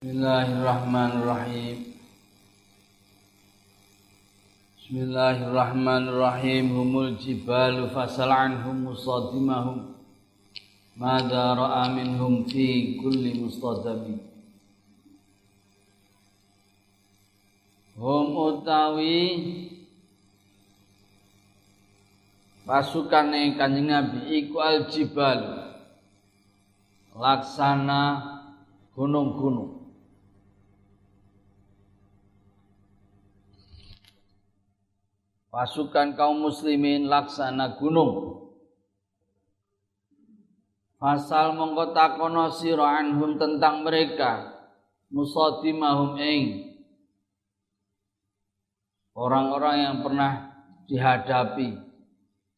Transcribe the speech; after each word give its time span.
Bismillahirrahmanirrahim. 0.00 1.92
Bismillahirrahmanirrahim. 4.80 6.72
Humul 6.72 7.20
jibalu 7.20 7.84
fasal 7.92 8.32
anhum 8.32 8.88
musadimahum. 8.88 9.92
Mada 10.96 11.52
ra'a 11.52 11.92
minhum 11.92 12.48
fi 12.48 12.96
kulli 12.96 13.44
mustadami. 13.44 14.24
Hum 18.00 18.32
utawi 18.32 19.20
pasukan 22.64 23.36
kanjeng 23.52 23.84
Nabi 23.84 24.48
iku 24.48 24.64
al 24.64 24.88
jibal 24.88 25.76
laksana 27.12 28.00
gunung-gunung 28.96 29.79
pasukan 35.50 36.14
kaum 36.14 36.46
muslimin 36.46 37.10
laksana 37.10 37.76
gunung. 37.76 38.38
Fasal 40.96 41.58
mongko 41.58 41.90
takono 41.90 42.48
tentang 43.36 43.82
mereka. 43.82 44.62
Musadimahum 45.10 46.14
ing. 46.22 46.70
Orang-orang 49.10 49.76
yang 49.82 49.96
pernah 50.06 50.32
dihadapi. 50.86 51.74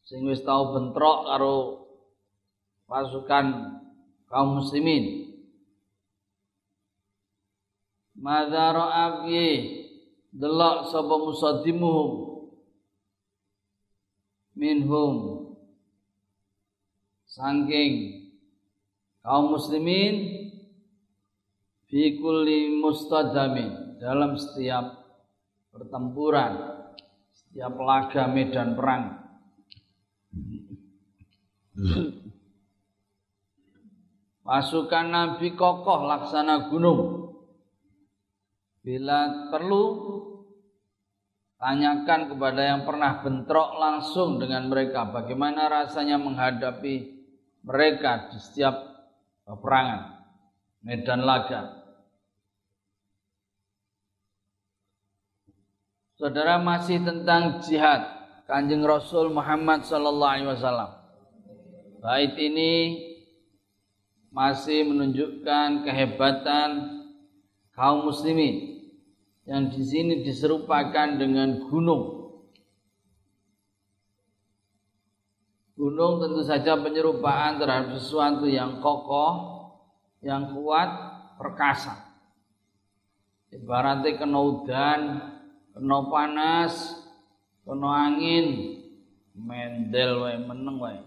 Sing 0.04 0.20
wis 0.28 0.44
tau 0.44 0.76
bentrok 0.76 1.24
karo 1.32 1.56
pasukan 2.90 3.78
kaum 4.28 4.60
muslimin. 4.60 5.32
Madara 8.18 8.90
abye 9.08 9.48
delok 10.34 10.92
sapa 10.92 11.14
musadimuhum 11.22 12.31
minhum. 14.56 15.48
Sangking 17.28 18.28
kaum 19.24 19.56
muslimin 19.56 20.14
fi 21.88 22.20
kulli 22.20 22.76
dalam 24.02 24.36
setiap 24.36 24.84
pertempuran 25.72 26.72
setiap 27.52 27.76
laga 27.84 28.32
medan 28.32 28.72
perang. 28.72 29.04
Pasukan 34.40 35.06
nabi 35.12 35.52
kokoh 35.52 36.08
laksana 36.08 36.72
gunung. 36.72 37.28
Bila 38.80 39.52
perlu 39.52 39.84
Tanyakan 41.62 42.26
kepada 42.26 42.58
yang 42.58 42.82
pernah 42.82 43.22
bentrok 43.22 43.78
langsung 43.78 44.42
dengan 44.42 44.66
mereka 44.66 45.06
bagaimana 45.06 45.70
rasanya 45.70 46.18
menghadapi 46.18 47.22
mereka 47.62 48.34
di 48.34 48.42
setiap 48.42 48.82
peperangan, 49.46 50.26
medan 50.82 51.22
laga. 51.22 51.86
Saudara 56.18 56.58
masih 56.58 56.98
tentang 56.98 57.62
jihad 57.62 58.10
Kanjeng 58.50 58.82
Rasul 58.82 59.30
Muhammad 59.30 59.86
sallallahu 59.86 60.32
alaihi 60.34 60.50
wasallam. 60.50 60.90
Bait 62.02 62.34
ini 62.42 62.74
masih 64.34 64.82
menunjukkan 64.82 65.86
kehebatan 65.86 66.68
kaum 67.70 68.10
muslimin 68.10 68.71
yang 69.42 69.74
di 69.74 69.82
sini 69.82 70.22
diserupakan 70.22 71.18
dengan 71.18 71.66
gunung. 71.66 72.22
Gunung 75.74 76.22
tentu 76.22 76.46
saja 76.46 76.78
penyerupaan 76.78 77.58
terhadap 77.58 77.98
sesuatu 77.98 78.46
yang 78.46 78.78
kokoh, 78.78 79.34
yang 80.22 80.54
kuat, 80.54 80.90
perkasa. 81.42 82.12
Ibaratnya 83.50 84.14
kena 84.14 84.38
udan, 84.38 85.00
kena 85.74 85.98
panas, 86.06 87.02
kena 87.66 87.88
angin, 88.08 88.78
mendel 89.34 90.22
wae 90.22 90.38
meneng 90.38 90.78
wae. 90.78 91.02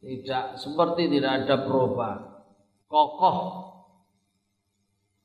Tidak 0.00 0.58
seperti 0.58 1.06
tidak 1.12 1.44
ada 1.44 1.62
perubahan. 1.62 2.20
Kokoh. 2.90 3.70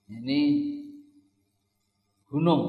Ini 0.06 0.42
gunung. 2.36 2.64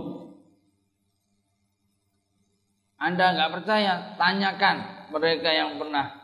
Anda 3.02 3.34
nggak 3.34 3.52
percaya, 3.58 4.14
tanyakan 4.14 5.10
mereka 5.10 5.50
yang 5.50 5.74
pernah 5.74 6.22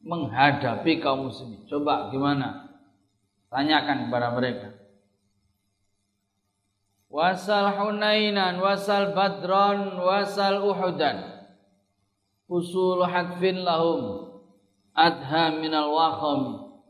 menghadapi 0.00 0.98
kaum 1.04 1.28
muslimin. 1.28 1.68
Coba 1.68 2.08
gimana? 2.08 2.72
Tanyakan 3.52 4.08
kepada 4.08 4.32
mereka. 4.32 4.68
Wasal 7.12 7.76
Hunainan, 7.76 8.56
wasal 8.64 9.12
Badran, 9.12 10.00
wasal 10.00 10.64
Uhudan. 10.64 11.44
Usul 12.48 13.04
hadfin 13.04 13.60
lahum 13.60 14.32
adha 14.96 15.52
minal 15.60 15.92
wakhami. 15.92 16.80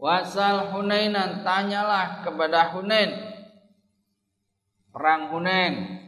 Wasal 0.00 0.72
Hunainan, 0.72 1.44
tanyalah 1.44 2.24
kepada 2.24 2.72
Hunain 2.72 3.35
perang 4.96 5.28
Hunain. 5.28 6.00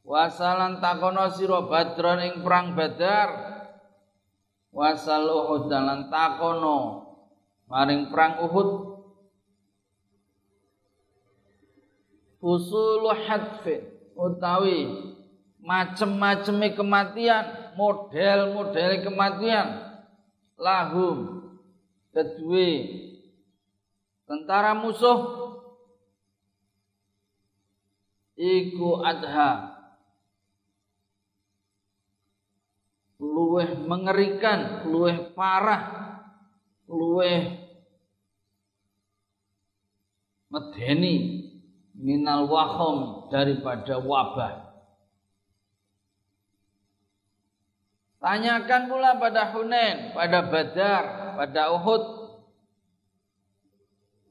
Wasalan 0.00 0.80
takono 0.80 1.28
sira 1.28 1.60
Badron 1.68 2.24
ing 2.24 2.34
perang 2.40 2.72
Badar. 2.72 3.28
Wasal 4.72 5.28
Uhud 5.28 5.68
dalan 5.68 6.08
takono 6.08 7.04
maring 7.68 8.08
perang 8.08 8.40
Uhud. 8.48 8.68
Usul 12.40 13.04
hadfin 13.28 13.84
utawi 14.18 14.88
macem-maceme 15.62 16.74
kematian, 16.74 17.70
model-model 17.78 19.06
kematian 19.06 19.66
lahum 20.58 21.46
kedue 22.10 22.70
tentara 24.26 24.74
musuh 24.74 25.41
iku 28.42 29.06
adha 29.06 29.72
luweh 33.22 33.70
mengerikan, 33.86 34.90
luweh 34.90 35.30
parah, 35.30 35.82
luweh 36.90 37.54
medeni 40.50 41.46
minal 41.94 42.50
wahom 42.50 43.30
daripada 43.30 44.02
wabah. 44.02 44.74
Tanyakan 48.22 48.86
pula 48.86 49.18
pada 49.18 49.50
Hunain, 49.50 50.14
pada 50.14 50.46
Badar, 50.46 51.34
pada 51.38 51.62
Uhud, 51.74 52.21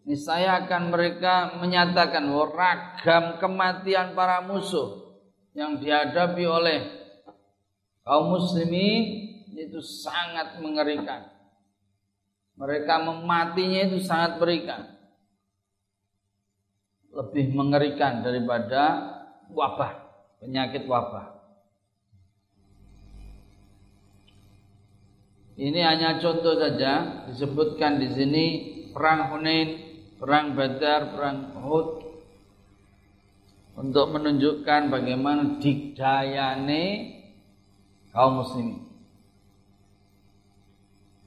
niscaya 0.05 0.65
akan 0.65 0.89
mereka 0.89 1.57
menyatakan 1.61 2.25
ragam 2.51 3.37
kematian 3.37 4.17
para 4.17 4.41
musuh 4.41 5.21
yang 5.53 5.77
dihadapi 5.77 6.43
oleh 6.47 6.79
kaum 8.01 8.33
muslimin 8.33 9.29
itu 9.51 9.79
sangat 9.83 10.57
mengerikan. 10.63 11.27
Mereka 12.57 12.93
mematinya 13.03 13.81
itu 13.89 13.99
sangat 14.01 14.37
berikan. 14.37 14.85
Lebih 17.11 17.51
mengerikan 17.51 18.23
daripada 18.23 19.11
wabah, 19.51 19.91
penyakit 20.39 20.87
wabah. 20.87 21.41
Ini 25.59 25.81
hanya 25.83 26.17
contoh 26.17 26.55
saja 26.57 27.25
disebutkan 27.27 27.99
di 27.99 28.07
sini 28.15 28.45
perang 28.95 29.29
Hunain 29.35 29.90
perang 30.21 30.53
Badar, 30.53 31.17
perang 31.17 31.49
Uhud 31.57 31.87
untuk 33.73 34.05
menunjukkan 34.13 34.93
bagaimana 34.93 35.57
dikdayane 35.57 36.83
kaum 38.13 38.45
muslimin. 38.45 38.85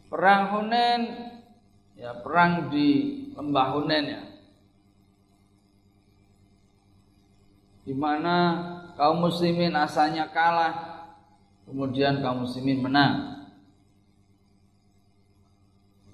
Perang 0.06 0.54
Hunain 0.54 1.02
ya 1.98 2.14
perang 2.22 2.70
di 2.70 2.88
lembah 3.34 3.68
Hunain 3.74 4.06
ya. 4.06 4.22
Di 7.82 7.92
mana 7.98 8.36
kaum 8.94 9.26
muslimin 9.26 9.74
asalnya 9.74 10.30
kalah, 10.30 11.02
kemudian 11.66 12.22
kaum 12.22 12.46
muslimin 12.46 12.78
menang. 12.78 13.42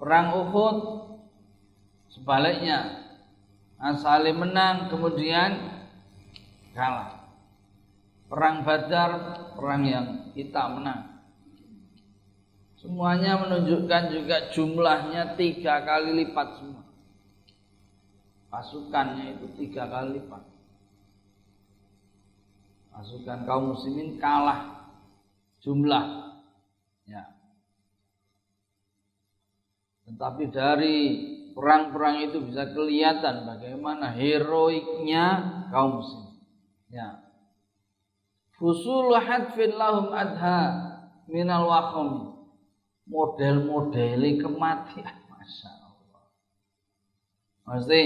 Perang 0.01 0.33
Uhud 0.33 1.10
Sebaliknya, 2.21 3.01
Asalnya 3.81 4.37
menang 4.37 4.93
kemudian 4.93 5.57
kalah. 6.77 7.33
Perang 8.29 8.61
Badar 8.61 9.11
perang 9.57 9.83
yang 9.83 10.07
kita 10.37 10.69
menang. 10.69 11.25
Semuanya 12.77 13.41
menunjukkan 13.41 14.03
juga 14.13 14.37
jumlahnya 14.53 15.33
tiga 15.35 15.81
kali 15.81 16.13
lipat 16.23 16.47
semua. 16.61 16.85
Pasukannya 18.53 19.35
itu 19.35 19.45
tiga 19.57 19.89
kali 19.89 20.21
lipat. 20.21 20.45
Pasukan 22.93 23.39
kaum 23.49 23.73
muslimin 23.73 24.21
kalah 24.21 24.93
jumlah. 25.65 26.37
Ya. 27.09 27.33
Tetapi 30.05 30.43
dari 30.53 30.97
perang-perang 31.51 32.31
itu 32.31 32.43
bisa 32.43 32.71
kelihatan 32.71 33.47
bagaimana 33.47 34.11
heroiknya 34.11 35.25
kaum 35.71 36.01
muslim. 36.01 36.27
Ya. 36.91 37.23
Fusul 38.59 39.15
hadfin 39.17 39.73
lahum 39.73 40.13
adha 40.13 40.91
minal 41.31 41.65
wakhami 41.65 42.31
model-modeli 43.11 44.39
kematian 44.39 45.15
Masya 45.27 45.71
Allah 45.71 46.23
mesti 47.67 48.01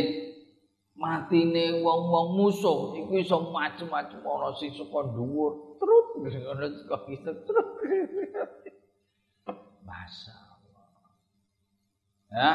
matine 0.95 1.83
wong-wong 1.83 2.39
musuh 2.39 2.95
iku 2.95 3.19
iso 3.19 3.51
macem-macem 3.51 4.23
ana 4.23 4.55
sing 4.55 4.71
saka 4.71 5.11
dhuwur 5.11 5.75
terus 5.81 6.07
ana 6.41 6.65
saka 6.71 6.97
bisa 7.09 7.31
terus 7.43 7.69
Masya 9.87 10.33
Allah 10.33 10.85
ya 12.31 12.51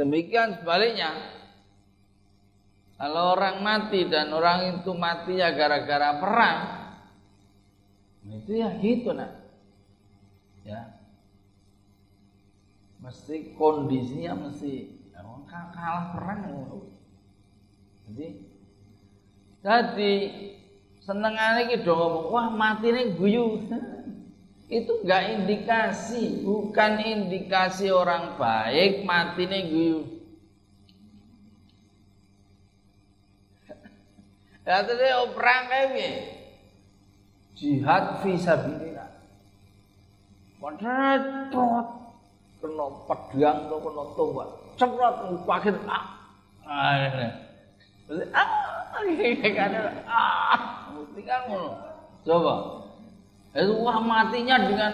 Demikian 0.00 0.56
sebaliknya 0.56 1.12
kalau 2.96 3.36
orang 3.36 3.60
mati 3.60 4.08
dan 4.08 4.32
orang 4.32 4.80
itu 4.80 4.96
mati 4.96 5.36
ya 5.36 5.52
gara-gara 5.52 6.16
perang, 6.16 6.58
nah 8.24 8.32
itu 8.32 8.52
ya 8.56 8.72
gitu 8.80 9.12
nak. 9.12 9.44
Ya, 10.64 11.00
mesti 13.04 13.56
kondisinya 13.60 14.36
mesti 14.48 14.88
ya, 15.12 15.20
kalah 15.48 16.16
perang. 16.16 16.40
Jadi, 18.08 18.26
jadi 19.60 20.12
senengannya 21.04 21.76
gitu 21.76 21.92
ngomong, 21.92 22.32
wah 22.32 22.48
mati 22.48 22.88
nih 22.88 23.16
guyu. 23.20 23.68
Itu 24.70 25.02
enggak 25.02 25.34
indikasi, 25.34 26.46
bukan 26.46 27.02
indikasi 27.02 27.90
orang 27.90 28.38
baik 28.38 29.02
mati 29.02 29.50
nih 29.50 29.66
guyu. 29.66 30.00
Ya 34.62 34.86
tadi 34.86 35.10
perang 35.34 35.62
kayak 35.66 36.38
Jihad 37.58 38.22
fisabilillah. 38.22 39.10
Padahal 40.62 41.50
kena 42.62 42.86
pedang 43.10 43.58
atau 43.66 43.78
kena 43.82 44.04
tombak. 44.14 44.48
Cekrot 44.78 45.14
pakai 45.44 45.74
ah. 45.90 46.04
Ah. 46.62 47.34
Ah 48.32 49.02
kan 49.50 49.70
ah 50.06 50.62
kan 51.26 51.40
ngono. 51.50 51.70
Coba. 52.22 52.54
Wah 53.54 53.98
matinya 53.98 54.56
dengan 54.62 54.92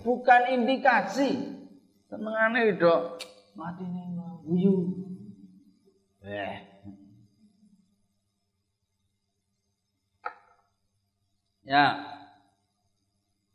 bukan 0.00 0.40
indikasi. 0.56 1.58
Senengane 2.08 2.72
itu 2.72 2.94
mati 3.52 3.84
guyu. 4.48 4.76
Eh, 6.24 6.68
Ya. 11.68 12.00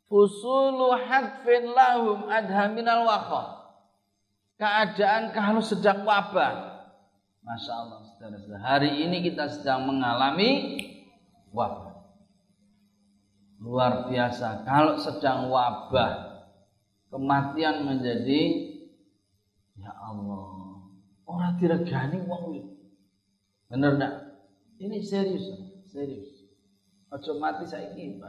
Fusulu 0.06 0.94
hadfin 0.94 1.74
lahum 1.74 2.30
adha 2.30 2.70
minal 2.70 3.02
wakha. 3.10 3.74
Keadaan 4.54 5.34
kalau 5.34 5.58
sedang 5.58 6.06
wabah. 6.06 6.86
Masya 7.42 7.72
Allah, 7.74 7.98
saudara-saudara. 8.14 8.62
Hari 8.62 9.02
ini 9.02 9.18
kita 9.26 9.50
sedang 9.50 9.90
mengalami 9.90 10.78
wabah. 11.50 11.93
Luar 13.62 14.10
biasa. 14.10 14.66
Kalau 14.66 14.98
sedang 14.98 15.50
wabah, 15.50 16.46
kematian 17.10 17.86
menjadi 17.86 18.70
ya 19.78 19.92
Allah. 19.94 20.82
Orang 21.24 21.56
diregani 21.58 22.22
wong 22.26 22.44
Bener 23.70 23.98
enggak? 23.98 24.14
Ini 24.78 24.98
serius, 25.02 25.50
serius. 25.88 26.30
Ojo 27.10 27.38
mati 27.38 27.66
saiki 27.66 28.22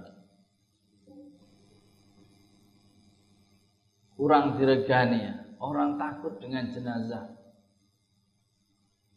Kurang 4.16 4.56
diregani 4.56 5.18
ya. 5.22 5.36
Orang 5.60 6.02
takut 6.02 6.40
dengan 6.40 6.72
jenazah. 6.72 7.36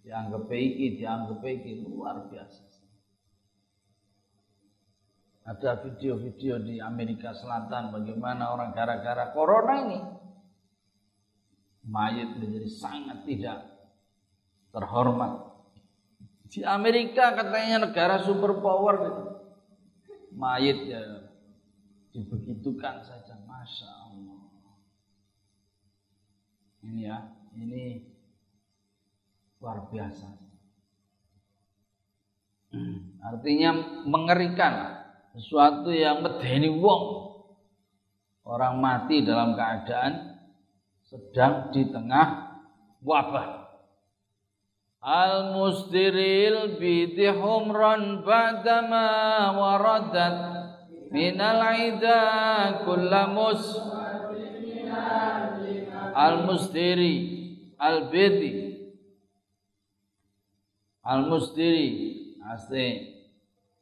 Dianggap 0.03 0.49
iki, 0.53 1.01
dianggap 1.01 1.41
iki 1.45 1.85
luar 1.85 2.29
biasa. 2.29 2.68
Ada 5.49 5.81
video-video 5.81 6.61
di 6.61 6.77
Amerika 6.77 7.33
Selatan 7.33 7.89
bagaimana 7.89 8.53
orang 8.53 8.77
gara-gara 8.77 9.33
corona 9.33 9.75
ini 9.81 9.99
mayat 11.89 12.37
menjadi 12.37 12.69
sangat 12.69 13.25
tidak 13.25 13.65
terhormat. 14.77 15.49
Di 16.53 16.61
Amerika 16.69 17.33
katanya 17.33 17.89
negara 17.89 18.21
superpower 18.21 18.95
gitu. 19.09 19.25
Mayit 20.37 20.85
ya 20.85 21.01
dibegitukan 22.13 23.01
saja 23.01 23.41
masya 23.49 23.89
Allah. 23.89 24.53
Ini 26.85 27.01
ya 27.09 27.19
ini 27.57 28.05
luar 29.65 29.89
biasa. 29.89 30.29
Artinya 33.33 34.05
mengerikan 34.05 34.98
sesuatu 35.37 35.93
yang 35.93 36.25
medeni 36.25 36.73
wong. 36.73 37.29
Orang 38.49 38.81
mati 38.81 39.21
dalam 39.21 39.53
keadaan 39.53 40.41
sedang 41.05 41.69
di 41.69 41.85
tengah 41.93 42.59
wabah. 43.05 43.69
Al 44.99 45.53
mustiril 45.53 46.81
bidi 46.81 47.29
humran 47.29 48.25
ba'dama 48.25 49.53
waradat 49.53 50.37
minal 51.13 51.61
aida 51.61 52.21
kullamus. 52.89 53.63
Al 56.19 56.49
mustiri 56.49 57.15
al 57.79 58.11
bidi 58.11 58.69
al 61.09 61.25
mustiri 61.25 61.89
asli 62.45 62.89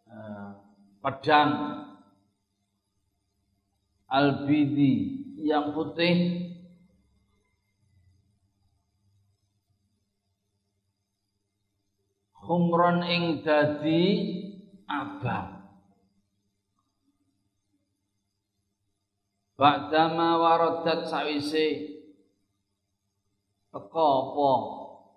uh, 0.06 0.65
pedang. 1.00 1.52
Al 4.06 4.46
bidi 4.46 4.94
yang 5.42 5.74
putih. 5.74 6.46
Humron 12.46 13.02
ing 13.02 13.42
dadi 13.42 14.06
abang 14.86 15.56
Ba'dama 19.56 20.36
waradat 20.36 21.08
sawise. 21.08 21.96
Teko 23.72 24.04
apa? 24.04 24.52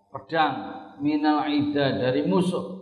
Pedang 0.09 0.55
minal 1.03 1.51
ida 1.51 1.99
dari 1.99 2.23
musuh 2.23 2.78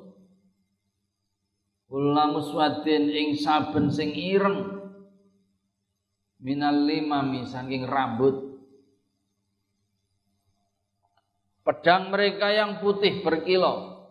Kula 1.88 2.27
muswadin 2.36 3.08
ing 3.08 3.39
saben 3.39 3.88
sing 3.88 4.12
ireng. 4.12 4.75
Minal 6.44 6.84
limami 6.84 7.48
saking 7.48 7.88
rambut. 7.88 8.60
Pedang 11.63 12.12
mereka 12.12 12.51
yang 12.51 12.79
putih 12.79 13.24
berkilau 13.24 14.08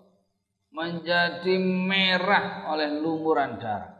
menjadi 0.72 1.56
merah 1.60 2.68
oleh 2.68 3.00
lumuran 3.00 3.56
darah. 3.56 3.96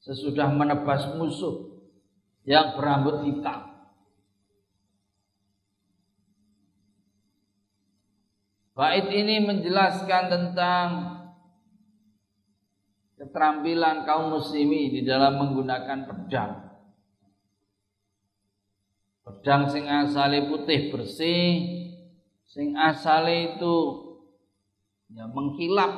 Sesudah 0.00 0.48
menebas 0.48 1.04
musuh 1.16 1.68
yang 2.48 2.80
berambut 2.80 3.28
hitam. 3.28 3.68
Bait 8.72 9.10
ini 9.10 9.42
menjelaskan 9.42 10.24
tentang 10.30 11.17
keterampilan 13.18 14.06
kaum 14.06 14.38
muslimi 14.38 14.94
di 14.94 15.02
dalam 15.02 15.36
menggunakan 15.42 16.06
pedang. 16.06 16.52
Pedang 19.26 19.68
sing 19.68 19.84
asale 19.90 20.48
putih 20.48 20.88
bersih, 20.94 21.50
sing 22.48 22.78
asale 22.78 23.58
itu 23.58 23.76
ya 25.12 25.28
mengkilap 25.28 25.92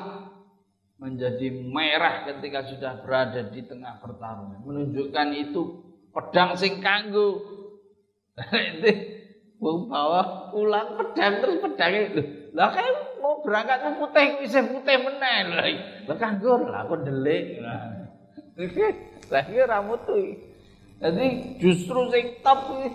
menjadi 1.00 1.48
merah 1.64 2.26
ketika 2.28 2.66
sudah 2.66 2.92
berada 3.04 3.46
di 3.52 3.62
tengah 3.62 4.02
pertarungan. 4.02 4.60
Menunjukkan 4.66 5.28
itu 5.36 5.62
pedang 6.10 6.56
sing 6.56 6.80
kanggo. 6.82 7.40
Bawa 9.60 10.48
pulang 10.48 10.96
pedang 10.96 11.44
terus 11.44 11.60
pedang 11.60 11.92
itu. 11.92 12.39
Lah 12.50 12.74
kayak 12.74 13.22
mau 13.22 13.38
berangkat 13.46 13.94
putih 13.94 14.42
isih 14.42 14.66
putih 14.66 14.98
meneh 14.98 15.36
lho. 15.46 15.62
Lah 16.10 16.16
kanggo 16.18 16.66
lah 16.66 16.82
aku 16.82 16.98
delik. 17.06 17.62
Lah 17.62 19.42
iki 19.46 19.60
rambut 19.62 20.02
tuh. 20.02 20.34
Jadi 21.00 21.56
justru 21.62 22.10
sing 22.10 22.42
top 22.42 22.74
iki 22.74 22.88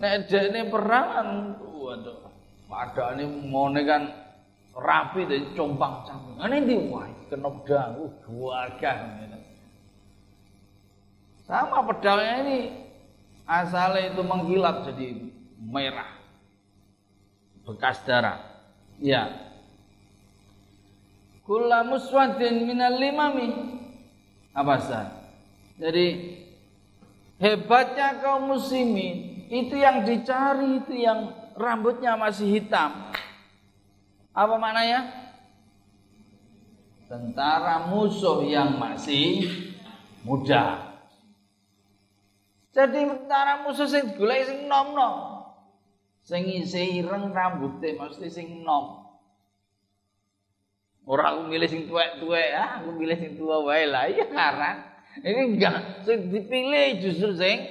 nek 0.00 0.28
dekne 0.28 0.68
perang 0.68 1.56
waduh. 1.58 2.28
Padane 2.70 3.26
mone 3.26 3.82
kan 3.82 4.02
rapi 4.76 5.26
dari 5.26 5.42
compang 5.58 6.06
camping. 6.06 6.38
Ini 6.38 6.58
di 6.62 6.76
wah 6.86 7.08
kena 7.26 7.50
pedang, 7.50 7.98
uh 7.98 8.12
gagah. 8.30 8.98
Sama 11.42 11.82
pedangnya 11.82 12.34
ini 12.46 12.58
asalnya 13.42 14.14
itu 14.14 14.22
mengkilap 14.22 14.86
jadi 14.86 15.18
merah 15.58 16.14
bekas 17.66 17.98
darah. 18.06 18.49
Ya. 19.00 19.32
Kula 21.48 21.82
muswadin 21.82 22.68
minal 22.68 23.00
limami. 23.00 23.48
Apa 24.54 24.76
sah? 24.78 25.08
Jadi 25.80 26.36
hebatnya 27.40 28.20
kaum 28.20 28.52
muslimin 28.52 29.48
itu 29.48 29.74
yang 29.74 30.04
dicari 30.04 30.84
itu 30.84 30.94
yang 31.00 31.32
rambutnya 31.56 32.14
masih 32.14 32.60
hitam 32.60 33.10
apa 34.30 34.54
maknanya? 34.56 35.00
Tentara 37.10 37.90
musuh 37.90 38.46
yang 38.46 38.78
masih 38.78 39.50
muda. 40.22 40.94
Jadi 42.70 43.02
tentara 43.02 43.66
musuh 43.66 43.90
sing 43.90 44.14
golek 44.14 44.46
sing 44.46 44.70
nom-nom. 44.70 45.29
Sing 46.24 46.46
isi 46.46 47.00
ireng 47.00 47.32
rambutnya 47.32 47.96
mesti 47.96 48.28
sing 48.28 48.62
nom. 48.62 49.10
Orang 51.08 51.26
aku 51.26 51.42
milih 51.50 51.66
sing 51.66 51.90
tuwek-tuwek, 51.90 52.54
ah, 52.54 52.78
aku 52.78 52.94
milih 52.94 53.16
sing 53.18 53.32
tua 53.34 53.64
wae 53.66 53.88
lah, 53.88 54.06
iya 54.06 54.30
karang. 54.30 54.78
Ini 55.26 55.42
enggak, 55.56 56.06
sing 56.06 56.30
dipilih 56.30 57.02
justru 57.02 57.34
sing 57.34 57.66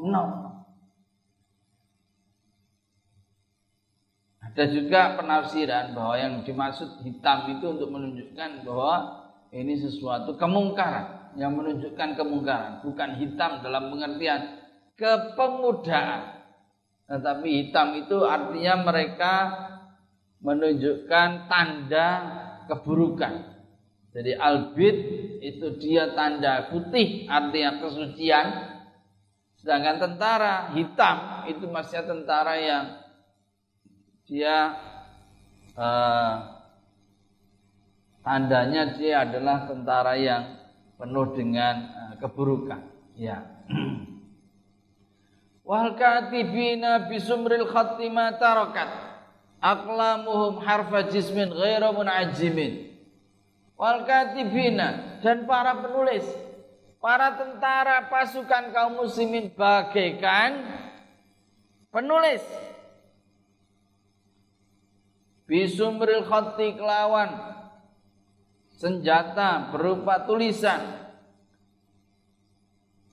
nom. 0.00 0.44
Ada 4.40 4.70
juga 4.70 5.18
penafsiran 5.18 5.98
bahwa 5.98 6.14
yang 6.14 6.34
dimaksud 6.46 7.02
hitam 7.02 7.58
itu 7.58 7.74
untuk 7.74 7.90
menunjukkan 7.90 8.62
bahwa 8.62 8.94
ini 9.50 9.74
sesuatu 9.74 10.38
kemungkaran 10.38 11.34
yang 11.34 11.58
menunjukkan 11.58 12.14
kemungkaran, 12.14 12.78
bukan 12.86 13.18
hitam 13.18 13.60
dalam 13.66 13.90
pengertian 13.90 14.62
kepemudaan. 14.94 16.33
Tetapi 17.04 17.48
hitam 17.48 18.00
itu 18.00 18.24
artinya 18.24 18.74
mereka 18.80 19.34
menunjukkan 20.40 21.48
tanda 21.48 22.08
keburukan. 22.68 23.54
Jadi 24.14 24.32
albid 24.38 24.96
itu 25.42 25.74
dia 25.80 26.14
tanda 26.14 26.70
putih 26.70 27.28
artinya 27.28 27.82
kesucian. 27.82 28.46
Sedangkan 29.58 29.96
tentara 30.00 30.72
hitam 30.76 31.48
itu 31.48 31.64
masih 31.68 32.04
tentara 32.04 32.54
yang 32.56 32.84
dia 34.24 34.76
uh, 35.76 36.34
tandanya 38.24 38.96
dia 38.96 39.28
adalah 39.28 39.68
tentara 39.68 40.16
yang 40.16 40.42
penuh 40.96 41.32
dengan 41.36 41.74
uh, 41.92 42.14
keburukan. 42.20 42.80
Ya. 43.16 43.44
Wal 45.64 45.96
katibina 45.96 47.08
bisumril 47.08 47.64
khatima 47.72 48.36
tarakat. 48.36 49.16
Aqlamuhum 49.64 50.60
harfa 50.60 51.08
jismin 51.08 51.48
ghairu 51.48 51.88
munajimin. 51.96 52.92
Wal 53.80 54.04
katibina 54.04 55.18
dan 55.24 55.48
para 55.48 55.72
penulis, 55.80 56.28
para 57.00 57.32
tentara 57.32 58.12
pasukan 58.12 58.76
kaum 58.76 59.00
muslimin 59.00 59.48
bagaikan 59.56 60.68
penulis. 61.88 62.44
Bisumril 65.48 66.28
khatti 66.28 66.76
kelawan 66.76 67.56
senjata 68.76 69.72
berupa 69.72 70.24
tulisan 70.28 71.03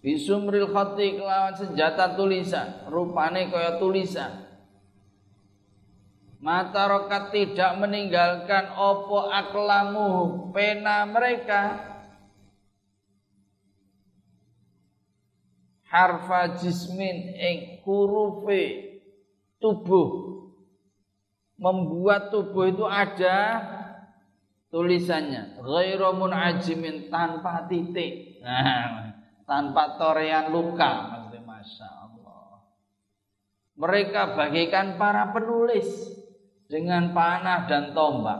bisumril 0.02 0.74
khatti 0.74 1.22
kelawan 1.22 1.54
senjata 1.54 2.18
tulisan 2.18 2.90
rupane 2.90 3.54
kaya 3.54 3.78
tulisan. 3.78 4.52
Mata 6.42 6.90
rokat 6.90 7.30
tidak 7.30 7.78
meninggalkan 7.78 8.74
opo 8.74 9.30
aklamu 9.30 10.50
pena 10.50 11.06
mereka. 11.06 11.78
Harfa 15.86 16.58
jismin 16.58 17.38
ing 17.38 17.86
tubuh. 19.62 20.10
Membuat 21.62 22.34
tubuh 22.34 22.74
itu 22.74 22.90
ada 22.90 23.62
tulisannya. 24.74 25.62
Ghairu 25.62 26.10
munajimin 26.18 27.14
tanpa 27.14 27.70
titik. 27.70 28.42
Nah, 28.42 29.11
tanpa 29.44 29.98
torean 30.00 30.50
luka 30.50 31.12
maksudnya 31.12 31.42
masya 31.44 31.88
Allah. 31.88 32.66
Mereka 33.78 34.38
bagaikan 34.38 34.96
para 34.96 35.34
penulis 35.34 35.88
dengan 36.70 37.12
panah 37.12 37.68
dan 37.68 37.92
tombak 37.92 38.40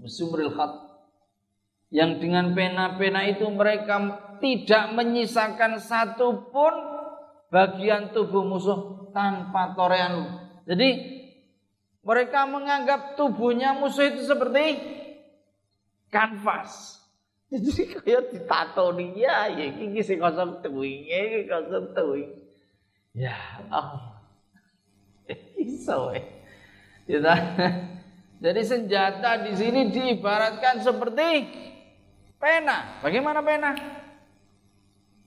musumril 0.00 0.52
khat 0.54 0.72
yang 1.94 2.18
dengan 2.18 2.52
pena-pena 2.52 3.24
itu 3.30 3.46
mereka 3.48 3.96
tidak 4.42 4.92
menyisakan 4.92 5.78
satupun 5.78 6.74
bagian 7.48 8.10
tubuh 8.10 8.42
musuh 8.42 9.08
tanpa 9.14 9.72
torean 9.78 10.44
jadi 10.66 11.16
mereka 12.06 12.46
menganggap 12.46 13.14
tubuhnya 13.18 13.74
musuh 13.74 14.06
itu 14.06 14.22
seperti 14.26 14.78
kanvas. 16.10 16.95
Jadi 17.46 17.94
kayak 18.02 18.34
ditato 18.34 18.90
nih 18.98 19.22
ya, 19.22 19.46
ya 19.54 19.66
ini 19.70 20.02
sih 20.02 20.18
kosong 20.18 20.66
tuing, 20.66 21.06
ini 21.06 21.46
kosong 21.46 21.94
tuing. 21.94 22.30
Ya 23.14 23.38
Allah, 23.70 24.18
iso 25.54 26.10
eh. 26.10 26.26
Jadi 28.44 28.62
senjata 28.66 29.46
di 29.46 29.54
sini 29.54 29.88
diibaratkan 29.88 30.82
seperti 30.82 31.46
pena. 32.36 33.00
Bagaimana 33.00 33.40
pena? 33.40 33.72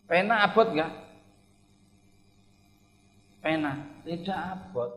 Pena 0.06 0.46
abot 0.46 0.68
gak? 0.76 0.92
Pena 3.40 3.80
tidak 4.04 4.40
abot. 4.60 4.92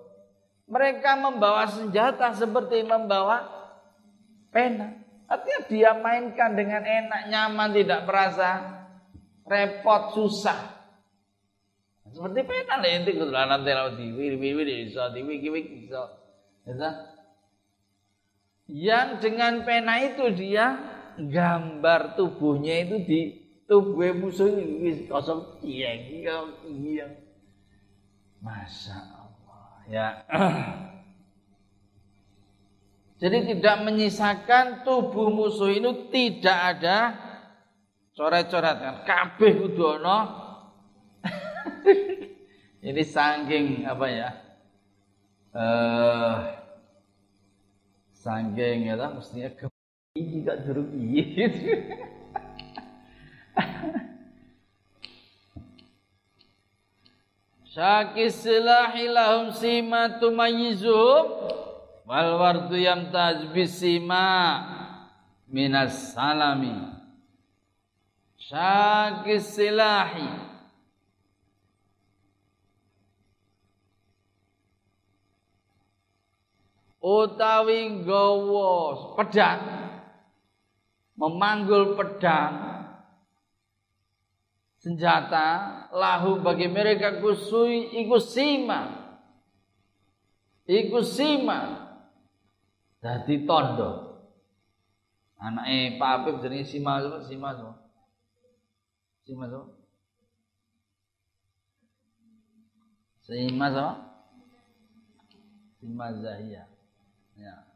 Mereka 0.66 1.10
membawa 1.20 1.70
senjata 1.70 2.34
seperti 2.34 2.82
membawa 2.82 3.46
pena. 4.50 5.01
Artinya 5.32 5.60
dia 5.64 5.90
mainkan 5.96 6.52
dengan 6.52 6.84
enak, 6.84 7.32
nyaman, 7.32 7.72
tidak 7.72 8.04
merasa 8.04 8.50
repot, 9.48 10.12
susah. 10.12 10.60
Seperti 12.12 12.44
pena 12.44 12.76
lah 12.76 12.90
inti 12.92 13.16
kebetulan 13.16 13.48
nanti 13.48 13.72
lalu 13.72 13.92
di 13.96 14.06
wiri 14.12 14.36
wiri 14.36 14.84
bisa 14.84 15.08
di 15.16 15.24
wiki 15.24 15.48
wiki 15.48 15.88
bisa. 15.88 16.04
Yang 18.68 19.08
dengan 19.24 19.64
pena 19.64 19.96
itu 20.04 20.28
dia 20.36 20.76
gambar 21.16 22.12
tubuhnya 22.20 22.84
itu 22.84 22.96
di 23.08 23.20
tubuh 23.64 24.12
musuh 24.12 24.52
ini 24.52 25.08
kosong 25.08 25.64
iya 25.64 25.96
iya. 25.96 27.08
Masya 28.44 28.96
Allah. 29.00 29.64
Ya. 29.88 30.06
Jadi 33.22 33.54
tidak 33.54 33.86
menyisakan 33.86 34.82
tubuh 34.82 35.30
musuh 35.30 35.70
itu 35.70 36.10
tidak 36.10 36.58
ada 36.74 37.14
coret-coret 38.18 38.76
kan. 38.82 39.06
Kabeh 39.06 39.62
kudu 39.62 39.94
Ini 42.82 43.02
saking 43.06 43.86
apa 43.86 44.06
ya? 44.10 44.34
Eh 45.54 46.38
saking 48.10 48.90
ya 48.90 48.98
mestinya 49.14 49.54
ke 49.54 49.70
ini 50.18 50.42
gak 50.42 50.66
jeruk 50.66 50.90
gitu. 50.90 51.46
Syakis 57.70 58.42
silahi 58.42 59.06
lahum 59.06 59.54
sima 59.54 60.18
tumayyizuhum 60.18 61.62
wal 62.12 62.36
wardu 62.36 62.76
yamtaz 62.76 63.48
bisima 63.56 64.28
minas 65.48 66.12
salami. 66.12 66.76
Syakis 68.36 69.56
silahi. 69.56 70.52
Utawi 77.00 78.04
gawa 78.04 79.16
pedang. 79.16 79.64
Memanggul 81.16 81.96
pedang. 81.96 82.76
Senjata 84.84 85.48
lahu 85.96 86.44
bagi 86.44 86.68
mereka 86.68 87.24
kusui 87.24 88.04
iku 88.04 88.20
sima. 88.20 89.00
Iku 90.68 91.00
sima 91.00 91.81
Dadi 93.02 93.42
tondo. 93.42 94.14
Anake 95.42 95.98
Pak 95.98 96.22
Apip 96.22 96.38
jenenge 96.38 96.70
Simas, 96.70 97.02
Simas. 97.26 97.58
Simas. 99.26 99.50
Simas 103.26 103.74
apa? 103.74 103.94
Simas 105.82 106.14
Zahia. 106.22 106.70
Ya. 107.34 107.66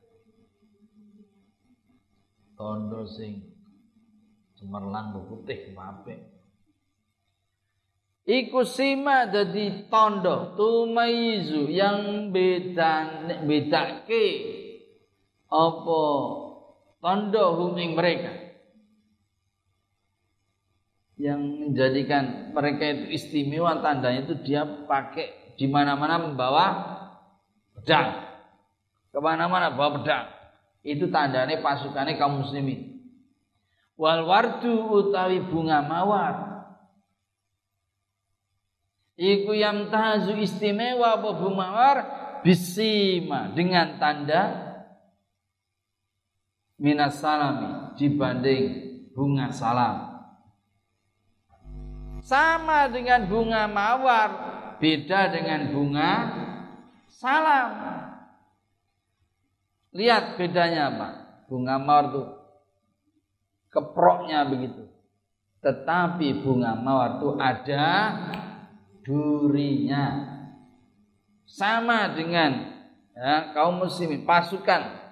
Tondo 2.55 3.03
sing 3.11 3.51
cemerlang 4.55 5.11
putih 5.27 5.75
Pak 5.75 6.07
Apip. 6.07 6.23
Iku 8.27 8.63
sima 8.67 9.27
jadi 9.31 9.91
tondo 9.91 10.55
tumayizu 10.55 11.67
yang 11.71 12.31
beda 12.31 14.07
ke 14.07 14.66
apa? 15.51 16.03
Tondo 17.07 17.45
huming 17.63 17.95
mereka. 17.95 18.35
Yang 21.17 21.41
menjadikan 21.41 22.53
mereka 22.53 22.83
itu 22.93 23.05
istimewa 23.15 23.79
tandanya 23.81 24.27
itu 24.27 24.35
dia 24.43 24.67
pakai 24.67 25.55
di 25.55 25.71
mana-mana 25.71 26.19
membawa 26.19 26.67
pedang. 27.79 28.27
Ke 29.15 29.19
mana-mana 29.23 29.73
bawa 29.73 30.03
pedang. 30.03 30.27
Itu 30.83 31.09
tandanya 31.09 31.63
pasukannya 31.63 32.19
kaum 32.19 32.43
muslimin. 32.43 33.01
Wal 33.97 34.27
wardu 34.27 34.75
utawi 34.93 35.41
bunga 35.41 35.81
mawar. 35.87 36.35
Iku 39.17 39.57
yang 39.57 39.89
tazu 39.89 40.37
istimewa 40.37 41.17
apa 41.17 41.31
bumawar 41.41 41.97
bisima 42.45 43.49
dengan 43.57 43.97
tanda 43.97 44.66
minas 46.77 47.21
salami 47.21 47.97
dibanding 47.97 48.65
bunga 49.17 49.49
salam. 49.53 49.97
Sama 52.21 52.91
dengan 52.91 53.25
bunga 53.31 53.65
mawar, 53.71 54.31
beda 54.83 55.33
dengan 55.33 55.73
bunga 55.73 56.11
salam. 57.09 57.71
Lihat 59.97 60.37
bedanya 60.37 60.93
apa? 60.93 61.09
Bunga 61.49 61.81
mawar 61.81 62.05
itu 62.13 62.23
keproknya 63.73 64.45
begitu. 64.45 64.91
Tetapi 65.65 66.45
bunga 66.45 66.77
mawar 66.77 67.23
itu 67.23 67.29
ada 67.41 67.87
durinya 69.07 70.35
sama 71.47 72.11
dengan 72.11 72.75
ya, 73.15 73.55
kaum 73.55 73.87
muslimin 73.87 74.27
pasukan 74.27 75.06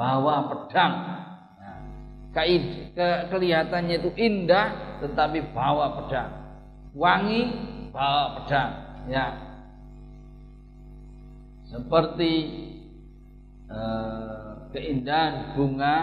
bawa 0.00 0.48
pedang. 0.48 0.94
Nah, 1.60 1.76
ke, 2.32 2.42
ke, 2.96 3.08
kelihatannya 3.28 4.00
itu 4.00 4.10
indah 4.16 4.96
tetapi 5.04 5.52
bawa 5.52 6.00
pedang. 6.00 6.32
Wangi 6.96 7.52
bawa 7.92 8.40
pedang. 8.40 8.70
Ya. 9.12 9.28
Seperti 11.68 12.32
eh, 13.68 14.48
keindahan 14.72 15.52
bunga 15.52 15.96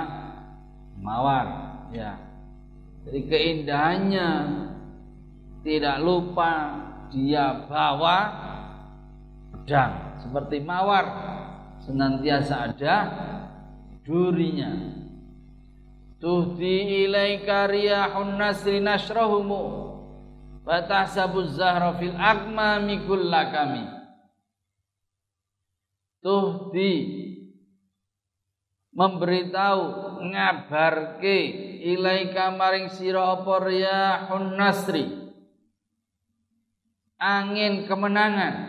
mawar. 1.02 1.48
Ya. 1.90 2.22
Jadi 3.10 3.20
keindahannya 3.26 4.30
tidak 5.66 5.98
lupa 6.06 6.54
dia 7.10 7.66
bawa 7.66 8.18
pedang. 9.58 10.22
Seperti 10.22 10.62
mawar 10.62 11.06
senantiasa 11.82 12.72
ada 12.72 12.96
durinya 14.08 14.72
tuhdi 16.24 17.04
ilaika 17.04 17.68
riyahun 17.68 18.40
nasri 18.40 18.80
nashrahumu 18.80 19.64
wa 20.64 20.78
tahsabu 20.88 21.44
zahra 21.52 22.00
fil 22.00 22.16
akmami 22.16 23.04
kullakami 23.04 23.84
tuhdi 26.24 27.28
memberitahu 28.98 30.26
ngabarke 30.34 31.38
ilaika 31.86 32.50
maring 32.58 32.90
sira 32.90 33.38
apa 33.38 33.54
riyahun 33.62 34.58
nasri. 34.58 35.06
Angin 37.18 37.86
kemenangan 37.90 38.67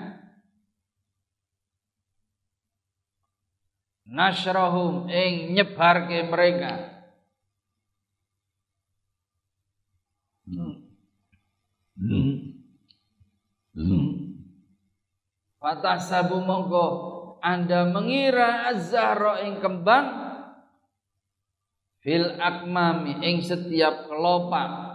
nasrahum 4.08 5.04
ing 5.12 5.52
nyebarke 5.52 6.24
mereka. 6.24 7.04
Fatah 15.60 16.00
sabu 16.00 16.40
mongko 16.40 16.86
anda 17.44 17.84
mengira 17.84 18.72
az-zahra 18.72 19.44
ing 19.44 19.60
kembang 19.60 20.08
fil 22.00 22.32
akmami 22.40 23.20
ing 23.20 23.44
setiap 23.44 24.08
kelopak. 24.08 24.88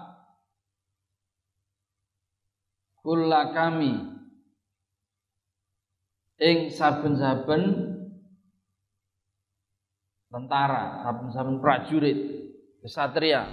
Kula 3.04 3.52
kami 3.52 3.94
ing 6.40 6.72
saben-saben 6.72 7.93
tentara, 10.34 11.06
saben-saben 11.06 11.62
prajurit, 11.62 12.20
kesatria. 12.82 13.46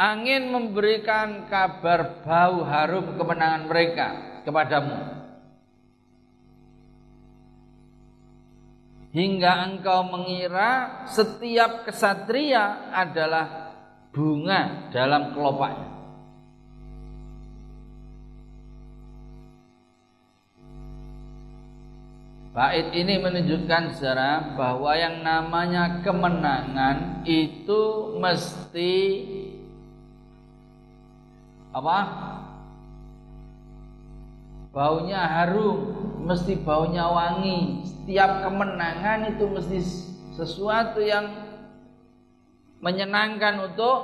Angin 0.00 0.48
memberikan 0.50 1.46
kabar 1.52 2.24
bau 2.24 2.64
harum 2.64 3.14
kemenangan 3.20 3.68
mereka 3.68 4.08
kepadamu. 4.48 5.22
hingga 9.12 9.68
engkau 9.68 10.08
mengira 10.08 11.04
setiap 11.12 11.84
kesatria 11.84 12.90
adalah 12.96 13.76
bunga 14.08 14.88
dalam 14.88 15.36
kelopaknya. 15.36 15.91
Bait 22.52 22.92
ini 22.92 23.16
menunjukkan 23.16 23.96
secara 23.96 24.52
bahwa 24.52 24.92
yang 24.92 25.24
namanya 25.24 26.04
kemenangan 26.04 27.24
itu 27.24 28.12
mesti 28.20 28.96
apa? 31.72 31.98
Baunya 34.68 35.24
harum, 35.24 35.96
mesti 36.28 36.60
baunya 36.60 37.08
wangi. 37.08 37.88
Setiap 37.88 38.44
kemenangan 38.44 39.32
itu 39.32 39.44
mesti 39.48 39.78
sesuatu 40.36 41.00
yang 41.00 41.32
menyenangkan 42.84 43.64
untuk 43.64 43.96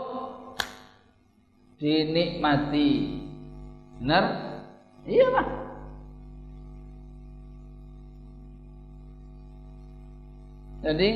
dinikmati. 1.76 3.20
Benar? 4.00 4.24
Iya 5.04 5.36
pak. 5.36 5.57
Jadi 10.78 11.10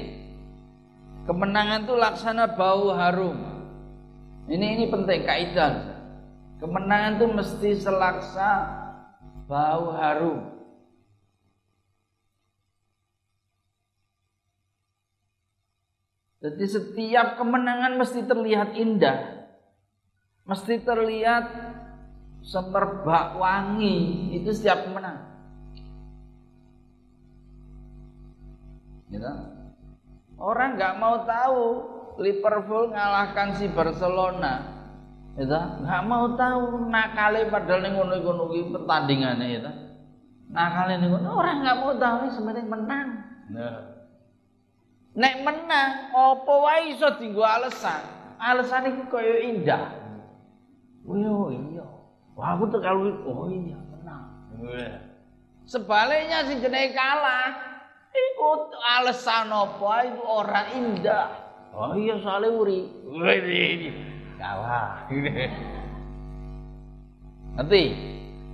kemenangan 1.23 1.87
itu 1.87 1.95
laksana 1.95 2.45
bau 2.59 2.91
harum. 2.91 3.39
Ini 4.51 4.67
ini 4.79 4.85
penting 4.91 5.23
kaidah. 5.23 5.73
Kemenangan 6.59 7.19
itu 7.19 7.27
mesti 7.31 7.71
selaksa 7.79 8.51
bau 9.47 9.95
harum. 9.95 10.51
Jadi 16.43 16.65
setiap 16.67 17.39
kemenangan 17.39 18.03
mesti 18.03 18.27
terlihat 18.27 18.75
indah. 18.75 19.47
Mesti 20.43 20.83
terlihat 20.83 21.45
semerbak 22.43 23.39
wangi. 23.39 24.35
Itu 24.43 24.51
setiap 24.51 24.91
kemenangan. 24.91 25.32
Gitu. 29.13 29.33
Orang 30.41 30.81
nggak 30.81 30.97
mau 30.97 31.23
tahu 31.29 31.65
Liverpool 32.19 32.91
ngalahkan 32.97 33.61
si 33.61 33.69
Barcelona. 33.69 34.73
Gitu. 35.37 35.53
Nggak 35.85 36.03
mau 36.09 36.33
tahu 36.35 36.89
nakale 36.89 37.53
padahal 37.53 37.85
ning 37.85 37.93
ngono-ngono 38.01 38.49
pertandingannya 38.73 39.47
gitu. 39.61 39.71
Nakale 40.49 40.97
ning 40.97 41.13
ngono 41.13 41.29
orang 41.37 41.61
nggak 41.61 41.79
mau 41.79 41.93
tahu 42.01 42.19
sebenarnya 42.33 42.65
menang. 42.67 43.09
Nah. 43.53 43.81
Nek 45.13 45.45
menang, 45.45 46.09
apa 46.17 46.53
wae 46.57 46.97
iso 46.97 47.05
dienggo 47.21 47.45
alasan. 47.45 48.01
Alasan 48.41 48.89
iku 48.89 49.13
kaya 49.13 49.45
indah. 49.45 49.93
Oh 51.05 51.53
iya, 51.53 51.61
iya. 51.69 51.87
Wah, 52.33 52.57
aku 52.57 52.65
terlalu 52.73 53.21
oh 53.29 53.45
iya, 53.53 53.77
menang. 53.93 54.25
Sebaliknya 55.69 56.49
si 56.49 56.65
jenenge 56.65 56.97
kalah, 56.97 57.72
iku 58.13 58.69
alasan 58.77 59.49
apa 59.49 59.93
itu 60.07 60.23
orang 60.23 60.69
indah. 60.77 61.27
Oh 61.73 61.97
iya, 61.97 62.21
soalnya 62.21 62.53
uri. 62.53 62.81
Kalah. 64.37 65.09
Nanti 67.57 67.83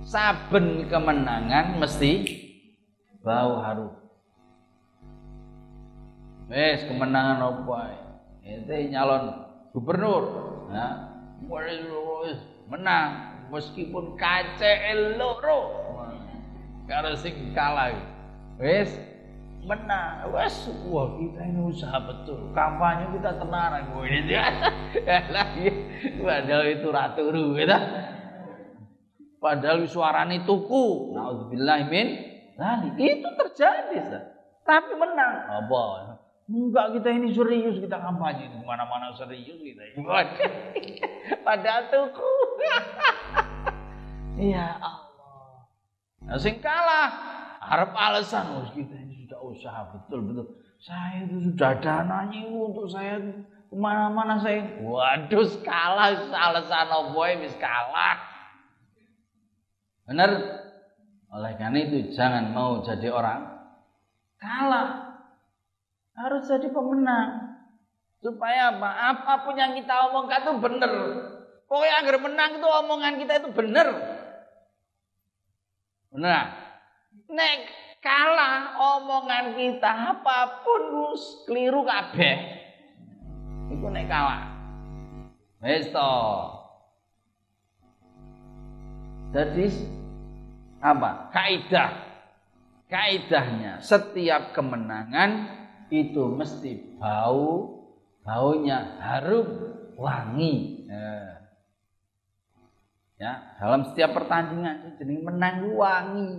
saben 0.07 0.87
kemenangan 0.87 1.79
mesti 1.79 2.11
bau 3.19 3.59
harum. 3.59 3.91
Wes 6.49 6.81
kemenangan 6.87 7.43
apa? 7.43 7.79
Itu 8.41 8.73
nyalon 8.89 9.23
gubernur. 9.75 10.23
Nah, 10.73 11.13
menang 12.69 13.09
meskipun 13.51 14.15
KCL 14.17 15.19
loro. 15.19 15.59
Karo 16.89 17.13
sing 17.19 17.53
kalah. 17.53 17.93
Wes 18.57 18.89
menang. 19.65 20.31
Wes 20.31 20.69
wah 20.87 21.15
kita 21.19 21.41
ini 21.43 21.61
usaha 21.65 21.97
betul. 22.03 22.51
Kampanye 22.51 23.11
kita 23.19 23.39
tenaran 23.39 23.91
gue 23.91 24.05
ini. 24.07 24.33
Lagi 25.07 25.65
padahal 26.25 26.65
itu 26.69 26.87
ratu 26.89 27.23
ru 27.31 27.45
gitu. 27.57 27.79
Padahal 29.39 29.87
suarane 29.87 30.43
tuku. 30.43 31.15
Nauzubillah 31.15 31.87
min 31.87 32.07
itu 32.99 33.29
terjadi. 33.39 33.97
Tapi 34.67 34.91
menang. 34.99 35.33
Apa? 35.63 36.19
Enggak 36.49 36.97
kita 36.97 37.09
ini 37.13 37.29
serius 37.29 37.77
kita 37.77 38.01
kampanye 38.01 38.49
di 38.49 38.57
mana-mana 38.65 39.13
serius 39.13 39.61
kita. 39.61 39.85
Padahal 41.47 41.83
tuku. 41.93 42.33
ya 44.53 44.75
Allah. 44.81 45.69
Nah, 46.25 46.37
sing 46.37 46.57
kalah 46.59 47.09
harap 47.63 47.93
alasan 47.95 48.45
oh, 48.59 48.65
kita 48.73 48.98
usaha 49.51 49.89
betul-betul. 49.91 50.45
Saya 50.79 51.27
itu 51.27 51.51
sudah 51.51 51.75
dananya 51.83 52.47
untuk 52.47 52.87
saya 52.87 53.19
ke 53.69 53.75
mana-mana 53.75 54.39
saya. 54.39 54.63
Waduh 54.79 55.49
kalah 55.65 56.15
alasan 56.31 57.13
boy 57.13 57.35
mis 57.41 57.53
kalah. 57.59 58.17
Benar? 60.07 60.31
Oleh 61.29 61.53
karena 61.61 61.77
itu 61.85 62.15
jangan 62.15 62.49
mau 62.49 62.81
jadi 62.81 63.13
orang 63.13 63.45
kalah 64.41 65.19
harus 66.15 66.47
jadi 66.47 66.71
pemenang. 66.71 67.59
Supaya 68.19 68.75
apa? 68.75 68.89
Apa 69.15 69.33
pun 69.47 69.55
yang 69.55 69.75
kita 69.79 70.11
omongkan 70.11 70.43
itu 70.43 70.53
benar. 70.59 70.91
Pokoknya 71.69 71.95
agar 72.03 72.15
menang 72.19 72.51
itu 72.59 72.67
omongan 72.67 73.13
kita 73.21 73.33
itu 73.39 73.49
benar. 73.55 73.87
Benar. 76.09 76.43
Nek 77.29 77.59
kalah 77.99 78.75
omongan 78.79 79.55
kita 79.55 79.91
apa 80.15 80.63
pun 80.63 81.13
keliru 81.47 81.83
kabeh. 81.83 82.37
Itu 83.71 83.87
nek 83.87 84.07
kalah. 84.07 84.43
Wis 85.59 85.91
Jadi 89.29 89.65
apa? 90.79 91.29
Kaidah. 91.35 91.91
Kaidahnya 92.89 93.85
setiap 93.85 94.49
kemenangan 94.49 95.45
itu 95.93 96.25
mesti 96.25 96.97
bau 96.97 97.85
baunya 98.25 98.97
harum 98.97 99.45
wangi 99.97 100.85
ya, 100.85 101.09
ya 103.17 103.31
dalam 103.57 103.89
setiap 103.89 104.17
pertandingan 104.17 104.97
jadi 105.01 105.15
menang 105.21 105.69
wangi 105.73 106.29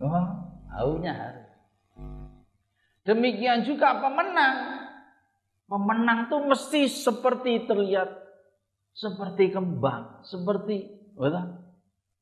oh, 0.00 0.47
baunya 0.68 1.12
harum 1.16 1.48
demikian 3.08 3.64
juga 3.64 3.98
pemenang 3.98 4.56
pemenang 5.64 6.28
tuh 6.28 6.44
mesti 6.44 6.86
seperti 6.86 7.64
terlihat 7.64 8.08
seperti 8.92 9.50
kembang 9.50 10.20
seperti 10.22 10.92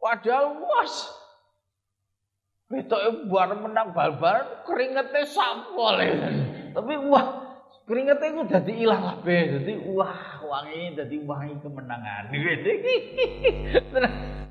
padahal 0.00 0.62
was 0.62 1.26
Betok 2.66 3.30
buar 3.30 3.54
menang 3.54 3.94
bal-bal 3.94 4.66
keringetnya 4.66 5.22
sampol 5.22 6.02
ya. 6.02 6.18
Tapi 6.74 6.98
wah 7.06 7.26
keringetnya 7.86 8.26
itu 8.26 8.42
jadi 8.50 8.72
hilang 8.74 9.02
kabeh. 9.06 9.42
Jadi 9.62 9.72
wah 9.94 10.42
wangi 10.42 10.98
jadi 10.98 11.16
wangi 11.22 11.54
kemenangan. 11.62 12.26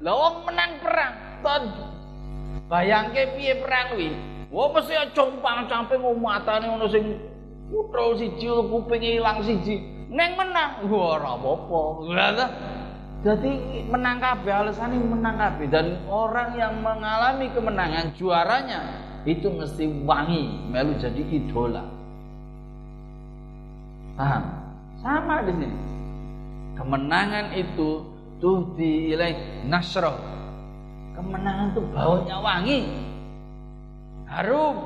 Lah 0.03 0.13
wong 0.15 0.35
menang 0.47 0.71
perang. 0.79 1.13
Bayangke 2.65 3.37
piye 3.37 3.61
perang 3.61 3.93
wi. 3.97 4.09
Wah 4.49 4.71
mesti 4.73 4.95
compang 5.13 5.69
campe 5.69 5.99
mau 5.99 6.15
matane 6.17 6.65
ono 6.65 6.89
sing 6.89 7.17
putrol 7.69 8.17
siji 8.17 8.47
kupinge 8.49 9.21
ilang 9.21 9.43
siji. 9.45 9.81
Neng 10.09 10.33
menang. 10.33 10.85
Wah 10.89 11.19
ora 11.19 11.29
apa-apa. 11.37 12.45
Jadi 13.25 13.81
menang 13.89 14.21
kabeh 14.21 14.53
alasannya 14.53 15.01
menang 15.01 15.41
kabeh 15.41 15.65
dan 15.65 15.97
orang 16.05 16.53
yang 16.61 16.77
mengalami 16.77 17.49
kemenangan 17.49 18.13
juaranya 18.13 18.85
itu 19.25 19.49
mesti 19.49 19.89
wangi 20.05 20.69
melu 20.69 20.93
jadi 21.01 21.21
idola. 21.33 21.81
Paham? 24.13 24.43
Sama 25.01 25.41
di 25.41 25.53
sini. 25.57 25.77
Kemenangan 26.77 27.57
itu 27.57 28.05
tuh 28.37 28.77
diilai 28.77 29.65
nasro. 29.65 30.34
Kemenangan 31.15 31.71
itu 31.71 31.81
baunya 31.95 32.37
wangi. 32.43 32.79
Harum. 34.27 34.77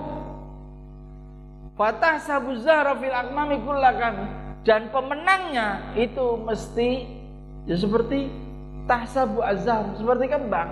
Fatah 1.74 2.22
sabu 2.22 2.54
zahra 2.62 2.94
fil 3.02 3.14
akmami 3.14 3.58
kullakan. 3.66 4.16
Dan 4.62 4.94
pemenangnya 4.94 5.96
itu 5.96 6.38
mesti 6.38 7.20
Ya 7.70 7.78
seperti 7.78 8.34
tahsabu 8.90 9.46
azhar, 9.46 9.94
seperti 9.94 10.26
kembang. 10.26 10.70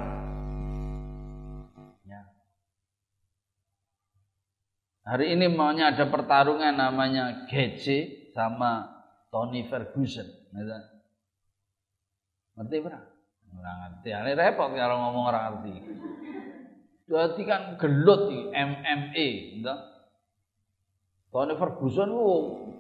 Ya. 2.10 2.26
Hari 5.06 5.38
ini 5.38 5.46
maunya 5.52 5.94
ada 5.94 6.10
pertarungan 6.10 6.74
namanya 6.74 7.46
GC 7.46 7.86
sama 8.34 8.90
Tony 9.30 9.70
Ferguson. 9.70 10.26
Ngerti 12.58 12.78
berapa? 12.82 13.17
Nggak 13.56 13.76
ngerti. 13.80 14.10
Ini 14.12 14.32
repot 14.36 14.70
kalau 14.76 14.98
ngomong 15.08 15.24
orang 15.32 15.44
ngerti. 15.48 15.74
Berarti 17.08 17.42
kan 17.48 17.62
gelut 17.80 18.22
di 18.28 18.40
MMA. 18.52 19.28
Gitu. 19.60 19.76
Tony 21.32 21.54
Ferguson, 21.56 22.10
oh, 22.12 22.72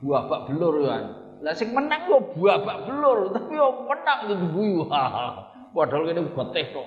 buah 0.00 0.28
bak 0.28 0.40
belur 0.48 0.88
kan. 0.88 1.04
Lah 1.40 1.56
sing 1.56 1.72
menang 1.72 2.04
yo 2.04 2.20
babak 2.36 2.84
belur, 2.84 3.32
tapi 3.32 3.56
yo 3.56 3.88
menang 3.88 4.18
itu 4.28 4.46
guyu. 4.52 4.84
Padahal 5.74 6.02
kene 6.04 6.20
getih 6.28 6.66
tok. 6.76 6.86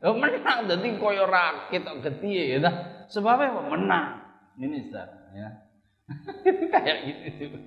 Yo 0.00 0.10
menang 0.16 0.58
dadi 0.64 0.88
koyo 0.96 1.28
rakit 1.28 1.84
tok 1.84 2.00
getihe 2.00 2.56
ya. 2.56 2.72
Sebabnya 3.12 3.60
menang. 3.68 4.24
Ini 4.56 4.88
Ustaz, 4.88 5.08
ya. 5.36 5.48
Kayak 6.72 6.96
gitu. 7.06 7.58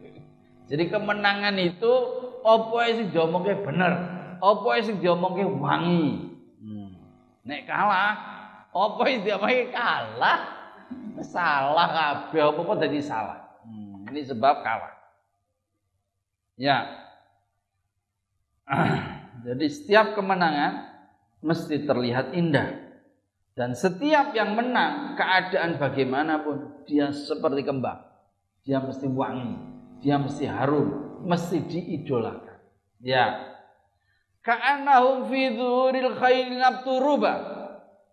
Jadi 0.74 0.84
kemenangan 0.90 1.58
itu 1.60 1.94
apa 2.44 2.78
sing 2.92 3.08
diomongke 3.10 3.64
bener, 3.64 3.94
apa 4.38 4.70
sing 4.84 5.00
diomongke 5.00 5.48
wangi. 5.48 6.30
Hmm. 6.60 6.92
Nek 7.48 7.62
kalah, 7.66 8.14
apa 8.70 9.02
sing 9.08 9.24
diomongke 9.24 9.72
kalah, 9.72 10.40
salah 11.24 11.88
kabeh 11.90 12.44
apa 12.44 12.60
kok 12.60 12.80
dadi 12.84 13.00
salah. 13.00 13.40
Ini 14.14 14.22
sebab 14.30 14.62
kalah. 14.62 14.94
Ya. 16.60 16.86
Jadi 19.48 19.66
setiap 19.68 20.14
kemenangan 20.14 20.94
mesti 21.44 21.84
terlihat 21.84 22.32
indah. 22.38 22.84
Dan 23.54 23.78
setiap 23.78 24.34
yang 24.34 24.58
menang, 24.58 25.14
keadaan 25.14 25.78
bagaimanapun, 25.78 26.86
dia 26.90 27.14
seperti 27.14 27.62
kembang. 27.62 28.02
Dia 28.66 28.82
mesti 28.82 29.06
wangi, 29.06 29.54
dia 30.02 30.18
mesti 30.18 30.50
harum, 30.50 31.03
mesti 31.24 31.64
diidolakan. 31.64 32.60
Ya. 33.04 33.56
Ka'annahum 34.44 35.32
fi 35.32 35.56
dhuhuril 35.56 36.20
khairi 36.20 36.60
nabturuba 36.60 37.34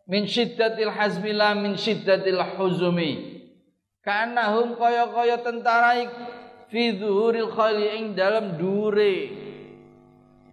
min 0.07 0.31
syiddatil 0.31 0.95
hazmi 0.95 1.35
la 1.35 1.59
min 1.59 1.75
syiddatil 1.75 2.39
huzumi. 2.55 3.43
Ka'annahum 4.07 4.79
kaya-kaya 4.79 5.43
tentara 5.43 5.99
fi 6.71 6.95
dhuhuril 6.95 7.51
khairi 7.51 7.99
ing 7.99 8.05
dalam 8.15 8.55
dure 8.55 9.15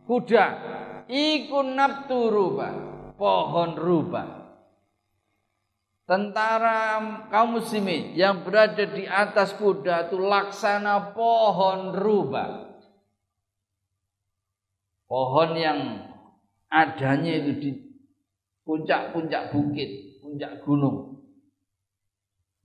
kuda 0.07 0.45
iku 1.11 1.61
nabturuba 1.61 2.69
pohon 3.19 3.71
rubah 3.75 4.46
tentara 6.07 6.97
kaum 7.27 7.59
muslimin 7.59 8.15
yang 8.15 8.47
berada 8.47 8.87
di 8.87 9.03
atas 9.03 9.51
kuda 9.59 10.07
itu 10.07 10.17
laksana 10.17 11.11
pohon 11.11 11.91
rubah. 11.91 12.79
Pohon 15.07 15.51
yang 15.55 15.79
adanya 16.71 17.31
itu 17.43 17.51
di 17.59 17.71
puncak-puncak 18.63 19.51
bukit, 19.51 20.19
puncak 20.23 20.63
gunung. 20.63 21.23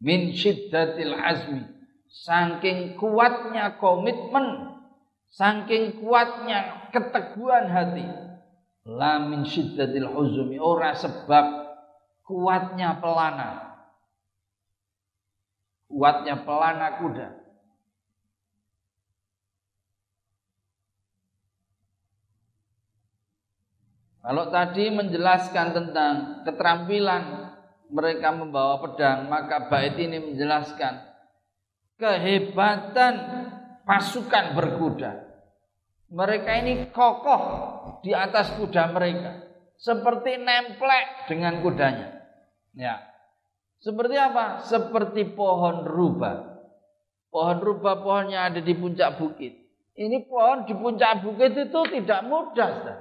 Min 0.03 0.35
syiddatil 0.35 1.15
azmi. 1.15 1.63
Saking 2.13 2.99
kuatnya 2.99 3.79
komitmen, 3.79 4.77
saking 5.31 6.03
kuatnya 6.03 6.91
keteguhan 6.91 7.71
hati. 7.71 8.07
La 8.91 9.23
min 9.23 9.47
syiddatil 9.47 10.11
huzumi. 10.11 10.59
Ora 10.59 10.99
sebab 10.99 11.62
kuatnya 12.33 12.97
pelana. 12.97 13.77
Kuatnya 15.85 16.41
pelana 16.49 16.89
kuda. 16.97 17.29
Kalau 24.23 24.49
tadi 24.49 24.89
menjelaskan 24.89 25.67
tentang 25.77 26.15
keterampilan 26.49 27.53
mereka 27.93 28.33
membawa 28.33 28.81
pedang, 28.81 29.29
maka 29.29 29.69
bait 29.69 29.99
ini 30.01 30.33
menjelaskan 30.33 31.05
kehebatan 32.01 33.15
pasukan 33.85 34.57
berkuda. 34.57 35.29
Mereka 36.09 36.51
ini 36.65 36.89
kokoh 36.89 37.43
di 38.01 38.15
atas 38.17 38.55
kuda 38.57 38.95
mereka 38.95 39.43
seperti 39.75 40.39
nemplek 40.39 41.27
dengan 41.27 41.59
kudanya. 41.59 42.22
Ya. 42.77 43.03
Seperti 43.83 44.15
apa? 44.15 44.63
Seperti 44.65 45.27
pohon 45.35 45.85
rubah. 45.85 46.63
Pohon 47.33 47.59
rubah 47.59 48.01
pohonnya 48.05 48.53
ada 48.53 48.61
di 48.61 48.73
puncak 48.77 49.19
bukit. 49.19 49.57
Ini 49.97 50.25
pohon 50.25 50.65
di 50.65 50.73
puncak 50.77 51.25
bukit 51.25 51.53
itu 51.57 51.81
tidak 51.93 52.21
mudah, 52.25 52.69
Ustaz. 52.81 52.99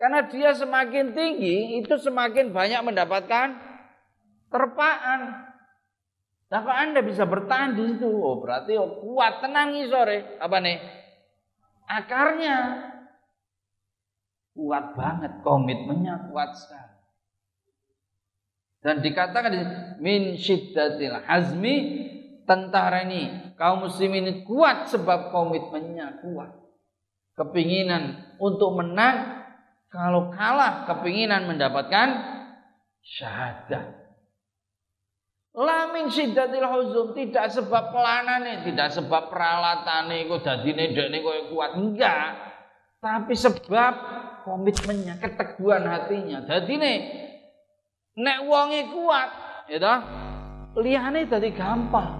Karena 0.00 0.24
dia 0.28 0.56
semakin 0.56 1.12
tinggi, 1.12 1.76
itu 1.76 1.94
semakin 2.00 2.56
banyak 2.56 2.80
mendapatkan 2.80 3.52
terpaan. 4.48 5.20
Nah, 6.50 6.60
kalau 6.66 6.76
Anda 6.76 7.00
bisa 7.04 7.28
bertahan 7.28 7.76
di 7.78 7.94
situ, 7.94 8.08
oh 8.08 8.40
berarti 8.42 8.74
oh, 8.80 8.98
kuat, 9.04 9.44
tenang 9.44 9.76
nih 9.76 9.86
sore. 9.86 10.40
Apa 10.42 10.58
nih? 10.58 10.78
Akarnya 11.86 12.90
Kuat 14.50 14.98
banget, 14.98 15.40
komitmennya 15.46 16.28
kuat 16.28 16.52
sekali. 16.58 16.99
Dan 18.80 19.04
dikatakan 19.04 19.52
min 20.00 20.40
syiddatil 20.40 21.20
hazmi 21.28 21.76
tentara 22.48 23.04
ini 23.04 23.52
kaum 23.60 23.84
muslimin 23.84 24.42
kuat 24.48 24.88
sebab 24.88 25.28
komitmennya 25.28 26.24
kuat. 26.24 26.56
Kepinginan 27.36 28.36
untuk 28.40 28.80
menang 28.80 29.44
kalau 29.92 30.32
kalah 30.32 30.88
kepinginan 30.88 31.44
mendapatkan 31.44 32.08
syahadat. 33.04 34.00
Lamin 35.50 36.08
syiddatil 36.08 36.64
huzum 36.64 37.12
tidak 37.12 37.50
sebab 37.50 37.90
pelanane, 37.90 38.64
tidak 38.64 38.94
sebab 38.94 39.28
peralatane 39.28 40.24
kok 40.30 40.40
dadine 40.46 40.94
dekne 40.94 41.20
koyo 41.20 41.50
kuat 41.52 41.74
enggak. 41.74 42.48
Tapi 43.00 43.32
sebab 43.32 43.94
komitmennya, 44.44 45.16
keteguhan 45.18 45.88
hatinya. 45.88 46.44
Jadi 46.44 46.72
nih, 46.76 46.96
nek 48.18 48.38
wonge 48.46 48.90
kuat, 48.90 49.30
ya 49.70 49.78
toh, 49.78 50.00
liyane 50.82 51.28
dadi 51.30 51.50
gampang. 51.54 52.18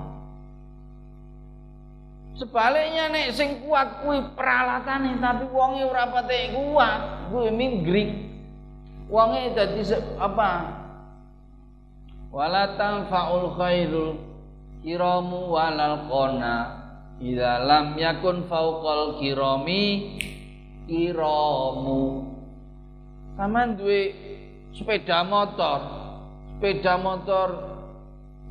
Sebaliknya 2.38 3.10
nek 3.10 3.34
sing 3.36 3.66
kuat 3.66 4.00
kuwi 4.06 4.22
peralatane 4.38 5.18
tapi 5.18 5.44
wonge 5.50 5.82
ora 5.84 6.08
pate 6.08 6.54
kuat, 6.54 7.30
kuwi 7.34 7.50
minggrik. 7.50 8.10
Wonge 9.10 9.50
dadi 9.52 9.82
apa? 10.16 10.52
Wala 12.30 12.78
tanfa'ul 12.78 13.58
khairul 13.58 14.30
kiramu 14.80 15.52
walal 15.52 16.06
qona 16.08 16.56
idza 17.20 17.60
lam 17.68 17.98
yakun 18.00 18.48
fauqal 18.48 19.20
kirami 19.20 20.16
iramu 20.88 22.24
sampean 23.36 23.76
duwe 23.76 24.00
sepeda 24.74 25.26
motor. 25.26 25.80
Sepeda 26.56 26.94
motor 27.00 27.48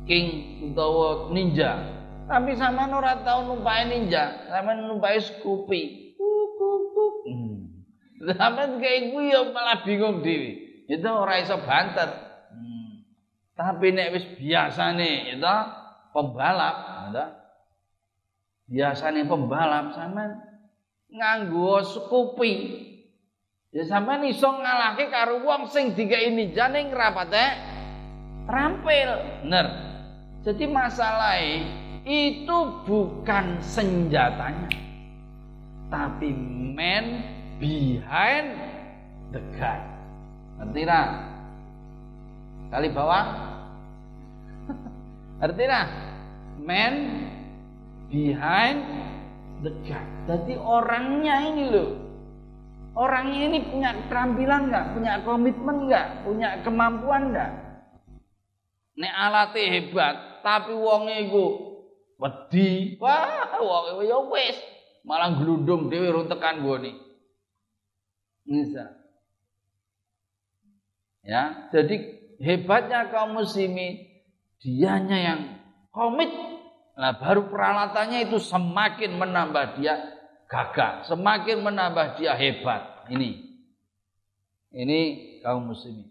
king 0.04 0.58
utawa 0.70 1.30
ninja. 1.30 1.78
Tapi 2.30 2.54
sampean 2.54 2.94
ora 2.94 3.20
tau 3.26 3.46
numpai 3.46 3.90
ninja. 3.90 4.46
Sampean 4.46 4.86
numpai 4.86 5.18
Scoopy. 5.18 5.82
Hmm. 7.20 7.84
sampean 8.36 8.78
kayak 8.78 9.16
gue 9.16 9.22
ya 9.32 9.40
malah 9.50 9.82
bingung 9.82 10.20
dhewe. 10.20 10.84
Itu 10.90 11.08
ora 11.08 11.40
iso 11.40 11.58
banter. 11.62 12.10
Hmm. 12.50 13.06
tapi 13.54 13.92
nek 13.92 14.16
wis 14.16 14.26
biasane 14.40 15.36
itu 15.36 15.54
pembalap 16.10 16.76
itu 17.10 17.26
biasane 18.70 19.26
pembalap 19.26 19.94
sampean 19.94 20.38
nganggo 21.10 21.82
skupi. 21.82 22.86
Ya 23.70 23.86
sampean 23.86 24.26
iso 24.26 24.50
ngalahke 24.50 25.06
karo 25.14 25.46
wong 25.46 25.70
sing 25.70 25.94
digawe 25.94 26.26
ninjane 26.26 26.90
ngrapate 26.90 27.46
rampil. 28.50 29.10
Bener. 29.46 29.66
Jadi 30.42 30.66
masalahnya 30.66 31.70
itu 32.02 32.58
bukan 32.82 33.62
senjatanya. 33.62 34.74
Tapi 35.86 36.34
man 36.74 37.22
behind 37.62 38.58
the 39.30 39.38
gun. 39.54 39.82
Ngerti 40.58 40.82
lah? 40.90 41.06
Kali 42.74 42.88
bawah? 42.90 43.26
Ngerti 45.38 45.64
lah? 45.70 45.86
Man 46.58 46.94
behind 48.10 48.82
dekat. 49.62 50.04
Jadi 50.26 50.58
orangnya 50.58 51.54
ini 51.54 51.64
loh. 51.70 51.99
Orangnya 52.90 53.40
ini 53.46 53.58
punya 53.70 53.90
keterampilan 53.94 54.62
nggak? 54.70 54.86
Punya 54.98 55.12
komitmen 55.22 55.76
nggak? 55.86 56.06
Punya 56.26 56.48
kemampuan 56.66 57.30
nggak? 57.30 57.50
Nek 58.98 59.14
alatnya 59.14 59.64
hebat, 59.70 60.14
tapi 60.42 60.74
wonge 60.74 61.14
iku 61.30 61.46
wedi. 62.18 62.98
Wah, 62.98 63.56
wonge 63.62 64.04
ya 64.04 64.18
wis 64.26 64.58
malah 65.06 65.32
glundung 65.32 65.88
dhewe 65.88 66.12
runtekan 66.12 66.60
gone. 66.60 66.92
Bisa. 68.44 68.84
Ya, 71.20 71.68
jadi 71.70 71.96
hebatnya 72.40 73.12
kaum 73.12 73.36
muslimin 73.36 74.08
dianya 74.60 75.18
yang 75.20 75.40
komit 75.92 76.32
Nah 77.00 77.16
baru 77.16 77.48
peralatannya 77.48 78.28
itu 78.28 78.36
semakin 78.36 79.16
menambah 79.16 79.80
dia 79.80 80.19
gagah, 80.50 81.06
semakin 81.06 81.62
menambah 81.62 82.18
dia 82.18 82.34
hebat. 82.34 83.06
Ini, 83.06 83.30
ini 84.74 85.00
kaum 85.46 85.70
muslimin. 85.70 86.10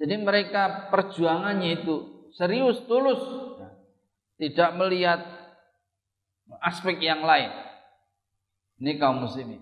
Jadi 0.00 0.14
mereka 0.20 0.92
perjuangannya 0.92 1.80
itu 1.80 2.28
serius, 2.36 2.84
tulus, 2.84 3.20
tidak 4.36 4.76
melihat 4.76 5.20
aspek 6.60 7.00
yang 7.00 7.24
lain. 7.24 7.52
Ini 8.80 8.96
kaum 8.96 9.24
muslimin. 9.24 9.60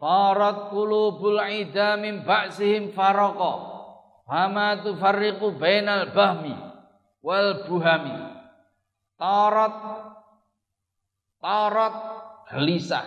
Farat 0.00 0.72
qulubul 0.72 1.40
ida 1.40 1.96
min 2.00 2.24
ba'sihim 2.24 2.96
faraka. 2.96 3.72
Fama 4.24 4.80
tufarriqu 4.80 5.60
bainal 5.60 6.08
bahmi 6.16 6.56
wal 7.20 7.68
buhami 7.68 8.16
tarot 9.20 9.76
tarot 11.42 11.94
gelisah 12.46 13.06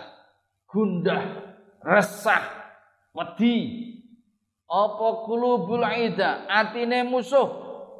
gundah 0.68 1.24
resah 1.80 2.44
wedi 3.16 3.56
apa 4.68 5.08
kulubul 5.24 5.80
ida 5.80 6.44
atine 6.44 7.08
musuh 7.08 7.48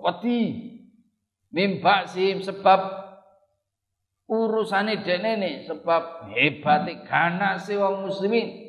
wedi 0.05 0.77
mimba 1.49 2.05
sim 2.05 2.45
sebab 2.45 2.81
urusane 4.29 5.01
denene 5.01 5.65
sebab 5.65 6.29
hebate 6.37 7.07
ganase 7.09 7.73
wong 7.81 8.11
muslimin 8.11 8.67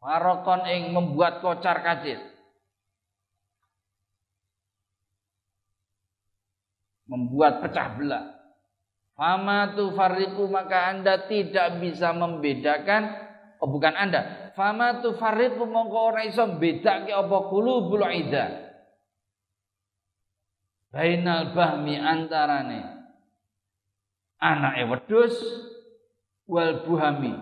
Marokon 0.00 0.64
ing 0.64 0.96
membuat 0.96 1.44
kocar 1.44 1.84
kacir. 1.84 2.16
Membuat 7.04 7.60
pecah 7.60 8.00
belah. 8.00 8.39
Fama 9.20 9.76
tu 9.76 9.92
fariku 9.92 10.48
maka 10.48 10.96
anda 10.96 11.28
tidak 11.28 11.76
bisa 11.76 12.08
membedakan 12.16 13.12
oh 13.60 13.68
bukan 13.68 13.92
anda. 13.92 14.48
Fama 14.56 15.04
tu 15.04 15.12
fariku 15.12 15.68
mongko 15.68 15.98
ora 16.08 16.24
iso 16.24 16.48
bedake 16.56 17.12
apa 17.12 17.38
qulubul 17.52 18.00
ida. 18.00 18.48
Bainal 20.88 21.52
bahmi 21.52 22.00
antarane 22.00 22.80
anake 24.40 24.88
wedhus 24.88 25.36
wal 26.48 26.80
buhami 26.88 27.36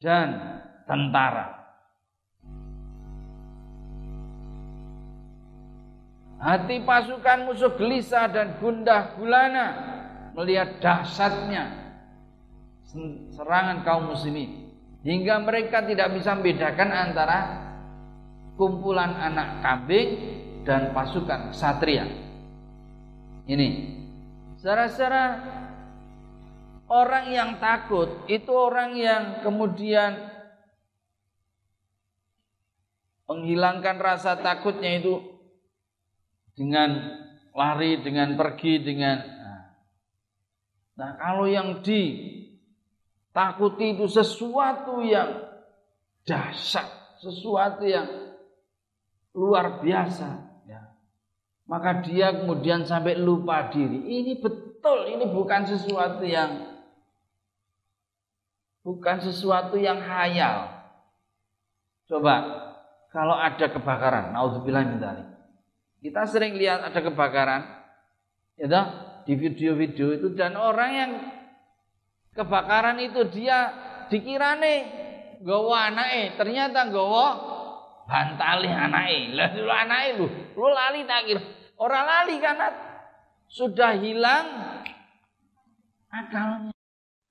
dan 0.00 0.64
tentara. 0.88 1.68
Hati 6.40 6.80
pasukan 6.80 7.44
musuh 7.44 7.76
gelisah 7.76 8.24
dan 8.32 8.56
gundah 8.56 9.20
gulana 9.20 9.93
melihat 10.34 10.82
dahsyatnya 10.82 11.94
serangan 13.34 13.82
kaum 13.82 14.14
muslimin 14.14 14.70
hingga 15.02 15.42
mereka 15.42 15.82
tidak 15.82 16.14
bisa 16.14 16.34
membedakan 16.34 16.90
antara 16.90 17.38
kumpulan 18.54 19.14
anak 19.18 19.62
kambing 19.62 20.08
dan 20.62 20.94
pasukan 20.94 21.50
satria. 21.50 22.06
Ini 23.44 23.68
secara-secara 24.58 25.24
orang 26.88 27.26
yang 27.34 27.50
takut 27.58 28.24
itu 28.30 28.52
orang 28.54 28.96
yang 28.96 29.22
kemudian 29.44 30.32
menghilangkan 33.28 33.96
rasa 34.00 34.40
takutnya 34.40 35.00
itu 35.00 35.20
dengan 36.54 37.18
lari, 37.52 38.00
dengan 38.00 38.38
pergi, 38.38 38.80
dengan 38.80 39.33
Nah, 40.94 41.18
kalau 41.18 41.50
yang 41.50 41.82
ditakuti 41.82 42.78
itu 43.98 44.06
sesuatu 44.06 45.02
yang 45.02 45.42
dahsyat, 46.22 47.18
sesuatu 47.18 47.82
yang 47.82 48.06
luar 49.34 49.82
biasa, 49.82 50.62
ya. 50.70 50.94
Maka 51.66 51.98
dia 52.06 52.30
kemudian 52.30 52.86
sampai 52.86 53.18
lupa 53.18 53.66
diri. 53.74 54.22
Ini 54.22 54.38
betul, 54.38 55.10
ini 55.10 55.26
bukan 55.26 55.66
sesuatu 55.66 56.22
yang 56.22 56.78
bukan 58.86 59.18
sesuatu 59.18 59.74
yang 59.74 59.98
hayal. 59.98 60.70
Coba 62.06 62.34
kalau 63.10 63.34
ada 63.34 63.66
kebakaran, 63.66 64.30
naudzubillah 64.30 64.84
kita 66.04 66.22
sering 66.28 66.54
lihat 66.54 66.84
ada 66.84 67.00
kebakaran, 67.00 67.64
ya 68.60 68.68
di 69.24 69.34
video-video 69.36 70.20
itu 70.20 70.28
dan 70.36 70.56
orang 70.56 70.90
yang 70.92 71.12
kebakaran 72.36 73.00
itu 73.00 73.24
dia 73.32 73.72
dikirane 74.12 74.74
gawa 75.40 75.92
anake, 75.92 76.36
ternyata 76.36 76.88
gawa 76.92 77.26
bantali 78.04 78.68
anake. 78.68 79.32
Lah 79.32 79.48
lu 79.56 79.72
anake 79.72 80.08
lu, 80.20 80.26
lu 80.56 80.68
lali 80.68 81.02
tak. 81.08 81.24
Orang 81.74 82.06
lali 82.06 82.38
karena 82.38 82.68
sudah 83.50 83.98
hilang 83.98 84.46
akalnya. 86.12 86.72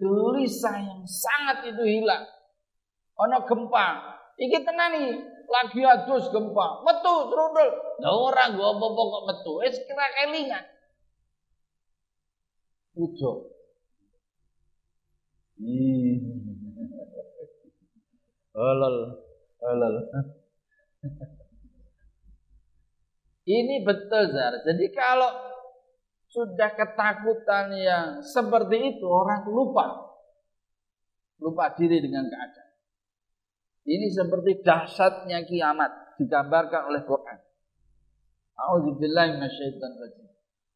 Gelisah 0.01 0.77
yang 0.84 1.01
sangat 1.08 1.71
itu 1.71 1.84
hilang. 1.86 2.27
Ono 3.15 3.45
gempa. 3.47 4.12
Iki 4.34 4.65
tenan 4.65 4.97
nih, 4.97 5.13
lagi 5.45 5.79
adus 5.86 6.27
gempa, 6.34 6.82
metu 6.82 7.29
trundul. 7.29 7.69
Lah 8.01 8.13
ora 8.17 8.49
nggo 8.49 8.65
apa-apa 8.65 9.01
kok 9.06 9.23
metu, 9.29 9.51
wis 9.62 9.77
kira 9.86 10.08
kelingan. 10.17 10.72
Ujo. 12.93 13.32
Halal, 18.53 18.97
halal. 19.65 19.95
Ini 23.43 23.75
betul 23.82 24.23
Zar. 24.29 24.53
Jadi 24.62 24.86
kalau 24.93 25.32
sudah 26.29 26.73
ketakutan 26.73 27.73
yang 27.77 28.08
seperti 28.21 28.97
itu 28.97 29.06
orang 29.10 29.45
lupa. 29.49 30.13
Lupa 31.41 31.73
diri 31.75 31.97
dengan 31.99 32.29
keadaan. 32.29 32.71
Ini 33.84 34.08
seperti 34.10 34.63
dahsyatnya 34.63 35.43
kiamat 35.43 36.15
digambarkan 36.21 36.93
oleh 36.93 37.03
Quran. 37.03 37.39
A'udzubillahi 38.53 39.38
minasyaitonir 39.38 39.99
rajim. 39.99 40.33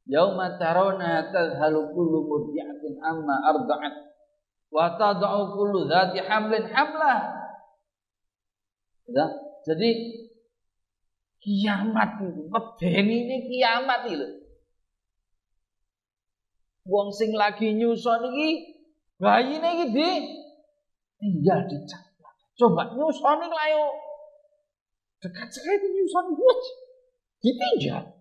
Yauma 0.08 0.56
tarawna 0.56 1.28
tadhhalu 1.36 1.92
kullu 1.92 2.24
murdi'atin 2.24 2.96
amma 3.04 3.44
arda'at 3.52 3.96
wa 4.72 4.96
tad'u 4.96 5.52
kullu 5.52 5.88
dhati 5.88 6.24
hamlin 6.24 6.64
hamlah. 6.72 7.36
Ya, 9.08 9.26
jadi 9.64 9.90
kiamat 11.40 12.20
itu, 12.24 12.44
medeni 12.52 13.24
ini 13.24 13.38
kiamat 13.52 14.08
itu. 14.08 14.28
Wong 16.88 17.12
sing 17.12 17.36
lagi 17.36 17.76
nyusun 17.76 18.32
iki 18.32 18.50
bayine 19.20 19.70
iki 19.76 19.86
di 19.92 20.10
tinggal 21.20 21.68
dicak 21.68 22.08
Coba 22.58 22.90
nyusoni 22.98 23.46
lah 23.46 23.68
yuk. 23.70 23.94
Dekat 25.22 25.54
sekali 25.54 25.78
nyusoni 25.94 26.34
buat. 26.34 26.60
Ditinggal. 27.38 28.17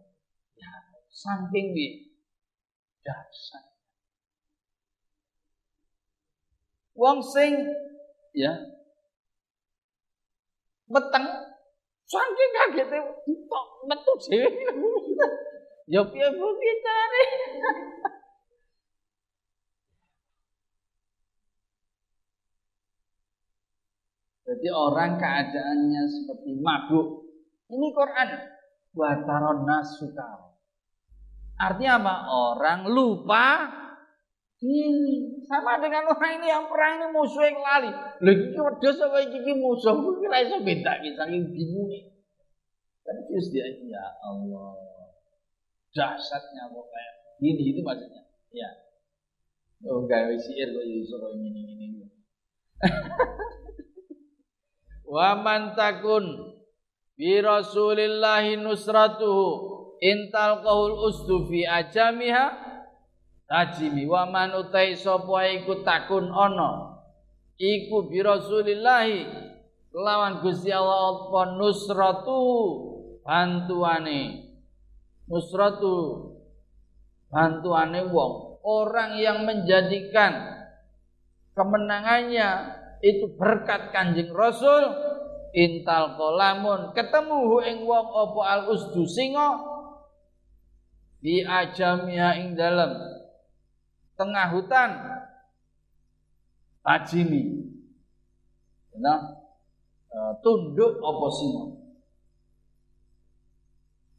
Saking 1.17 1.73
di 1.73 2.13
dasar. 3.01 3.65
Wong 6.93 7.25
sing 7.25 7.57
ya 8.37 8.53
meteng 10.93 11.25
saking 12.05 12.51
kaget 12.53 12.89
tok 13.49 13.67
metu 13.89 14.13
dhewe. 14.29 14.51
Ya 15.87 16.03
piye-piye 16.03 16.75
carane. 16.83 17.23
Jadi 24.51 24.69
orang 24.75 25.15
keadaannya 25.15 26.03
seperti 26.11 26.59
mabuk. 26.59 27.23
Ini 27.71 27.87
Quran. 27.95 28.29
Wataron 28.99 29.63
nasukar. 29.63 30.56
Artinya 31.57 31.93
apa? 32.01 32.15
Orang 32.29 32.81
lupa 32.93 33.65
diri. 34.61 35.41
Sama 35.49 35.81
dengan 35.81 36.11
orang 36.11 36.41
ini 36.41 36.47
yang 36.49 36.69
perang 36.69 37.01
ini 37.01 37.07
musuh 37.13 37.45
yang 37.45 37.61
lali. 37.61 37.91
Lagi 38.21 38.45
iki 38.53 38.61
wedhus 38.61 38.99
apa 39.01 39.19
iki 39.25 39.53
musuh? 39.57 39.95
Kira 40.21 40.37
iso 40.45 40.57
beda 40.61 41.01
iki 41.01 41.17
saking 41.17 41.45
bingunge. 41.53 42.01
Kan 43.05 43.17
terus 43.25 43.49
dia 43.53 43.65
ya 43.89 44.05
Allah. 44.25 44.75
Dahsyatnya 45.97 46.69
pokoknya. 46.69 47.13
Ini 47.41 47.63
itu 47.73 47.81
maksudnya. 47.81 48.23
Ya. 48.53 48.69
Oh 49.89 50.05
gawe 50.05 50.35
siir 50.41 50.73
kok 50.73 50.85
iso 50.85 51.17
ini 51.37 51.49
ini. 51.73 52.05
wa 55.07 55.39
man 55.41 55.73
takun 55.73 56.53
bi 57.17 57.41
rasulillahi 57.41 58.61
nusratuhu 58.61 59.86
intal 60.01 60.61
qaul 60.61 60.93
usdu 61.09 61.49
fi 61.49 61.65
ajamiha 61.65 62.47
tajimi 63.47 64.05
wa 64.05 64.27
man 64.27 64.53
utai 64.59 64.99
sapa 64.99 65.47
iku 65.55 65.87
takun 65.87 66.29
ana 66.29 66.99
iku 67.57 68.11
bi 68.11 68.21
rasulillahi 68.21 69.25
lawan 69.97 70.45
Gusti 70.45 70.69
Allah 70.69 71.17
apa 71.17 71.57
nusratu 71.57 72.41
bantuane 73.25 74.53
nusratu 75.31 75.95
bantuane 77.33 78.05
wong 78.11 78.61
orang 78.67 79.17
yang 79.17 79.47
menjadikan 79.47 80.59
kemenangannya 81.57 82.77
itu 83.01 83.31
berkat 83.39 83.95
Kanjeng 83.95 84.35
Rasul 84.35 84.85
intal 85.57 86.19
kolamun 86.21 86.93
ketemu 86.93 87.65
ing 87.65 87.79
wong 87.89 88.07
opo 88.13 88.45
al 88.45 88.69
usdu 88.69 89.07
singa 89.09 89.76
di 91.27 91.43
ajamia 91.43 92.39
ing 92.39 92.55
dalam 92.55 93.03
tengah 94.15 94.55
hutan. 94.55 94.91
Tajimi. 96.87 97.67
Nah 99.03 99.35
uh, 100.15 100.33
tunduk 100.39 101.03
apa 101.03 101.27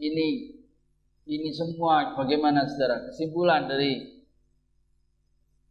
Ini 0.03 0.27
ini 1.31 1.49
semua 1.55 2.11
bagaimana 2.19 2.67
saudara? 2.67 3.07
Kesimpulan 3.07 3.71
dari 3.71 4.19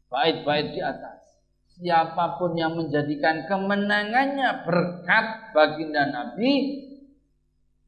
bait-bait 0.08 0.72
di 0.72 0.80
atas. 0.80 1.20
Siapa 1.76 2.40
pun 2.40 2.56
yang 2.56 2.80
menjadikan 2.80 3.44
kemenangannya 3.44 4.64
berkat 4.64 5.52
baginda 5.52 6.08
Nabi, 6.08 6.80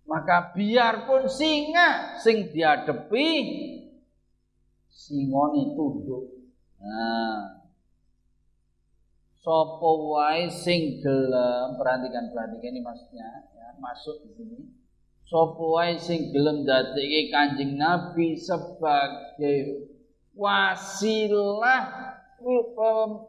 maka 0.09 0.57
biarpun 0.57 1.29
singa 1.29 2.17
sing 2.17 2.49
diadepi 2.49 3.29
singoni 4.89 5.77
tunduk. 5.77 6.49
Nah, 6.81 7.69
sapa 9.37 9.91
wae 10.09 10.49
sing 10.49 11.05
gelem 11.05 11.77
perhatikan 11.77 12.33
perhatikan 12.33 12.73
ini 12.73 12.81
maksudnya 12.81 13.53
ya, 13.53 13.77
masuk 13.77 14.25
di 14.25 14.31
sini. 14.33 14.59
Sapa 15.29 15.61
wae 15.61 16.01
sing 16.01 16.33
gelem 16.33 16.65
dadekke 16.65 17.29
Kanjeng 17.29 17.77
Nabi 17.77 18.33
sebagai 18.33 19.93
wasilah 20.33 21.85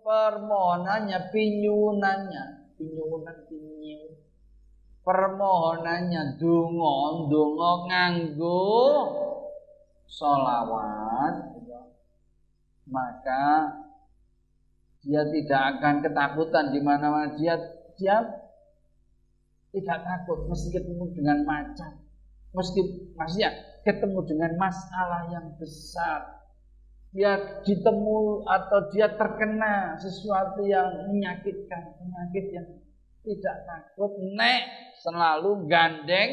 permohonannya 0.05 1.34
pinyunannya 1.34 2.43
pinyunan 2.80 3.38
pinyu 3.51 3.78
permohonannya 5.10 6.38
dungo 6.38 7.26
dungo 7.26 7.72
nganggo 7.89 8.62
solawat 10.05 11.49
maka 12.89 13.74
dia 14.99 15.24
tidak 15.32 15.62
akan 15.78 15.95
ketakutan 16.03 16.66
di 16.76 16.80
mana-mana. 16.84 17.34
Dia 17.39 17.55
dia 17.95 18.20
tidak 19.72 19.99
takut 20.03 20.49
mesti 20.49 20.70
ketemu 20.74 21.05
dengan 21.14 21.38
macam. 21.45 21.97
Meski 22.51 23.14
maksudnya 23.14 23.53
ketemu 23.86 24.20
dengan 24.26 24.51
masalah 24.57 25.30
yang 25.30 25.55
besar. 25.55 26.41
Dia 27.10 27.62
ditemu 27.66 28.45
atau 28.45 28.80
dia 28.93 29.10
terkena 29.18 29.97
sesuatu 29.97 30.62
yang 30.62 31.10
menyakitkan, 31.10 31.97
penyakit 31.97 32.45
yang 32.53 32.68
tidak 33.26 33.66
takut, 33.66 34.14
nek 34.38 34.89
selalu 35.00 35.66
gandeng 35.66 36.32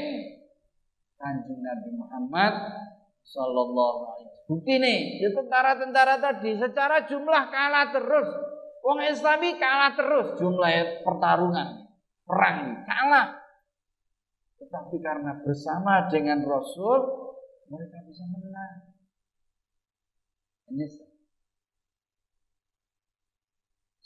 kanjeng 1.17 1.61
Nabi 1.63 1.91
Muhammad 1.97 2.55
Sallallahu 3.27 3.99
Alaihi 4.13 4.29
Wasallam. 4.31 4.47
Bukti 4.47 4.75
nih, 4.79 4.99
tentara-tentara 5.27 6.23
tadi 6.23 6.55
secara 6.55 7.03
jumlah 7.03 7.43
kalah 7.51 7.91
terus. 7.91 8.29
Wong 8.87 9.03
Islami 9.03 9.59
kalah 9.59 9.99
terus 9.99 10.39
jumlah 10.39 11.03
pertarungan, 11.03 11.91
perang 12.23 12.87
kalah. 12.87 13.43
Tetapi 14.63 14.97
karena 15.03 15.43
bersama 15.43 16.07
dengan 16.07 16.47
Rasul 16.47 17.03
mereka 17.67 17.99
bisa 18.07 18.23
menang. 18.31 18.95
Ini 20.71 20.87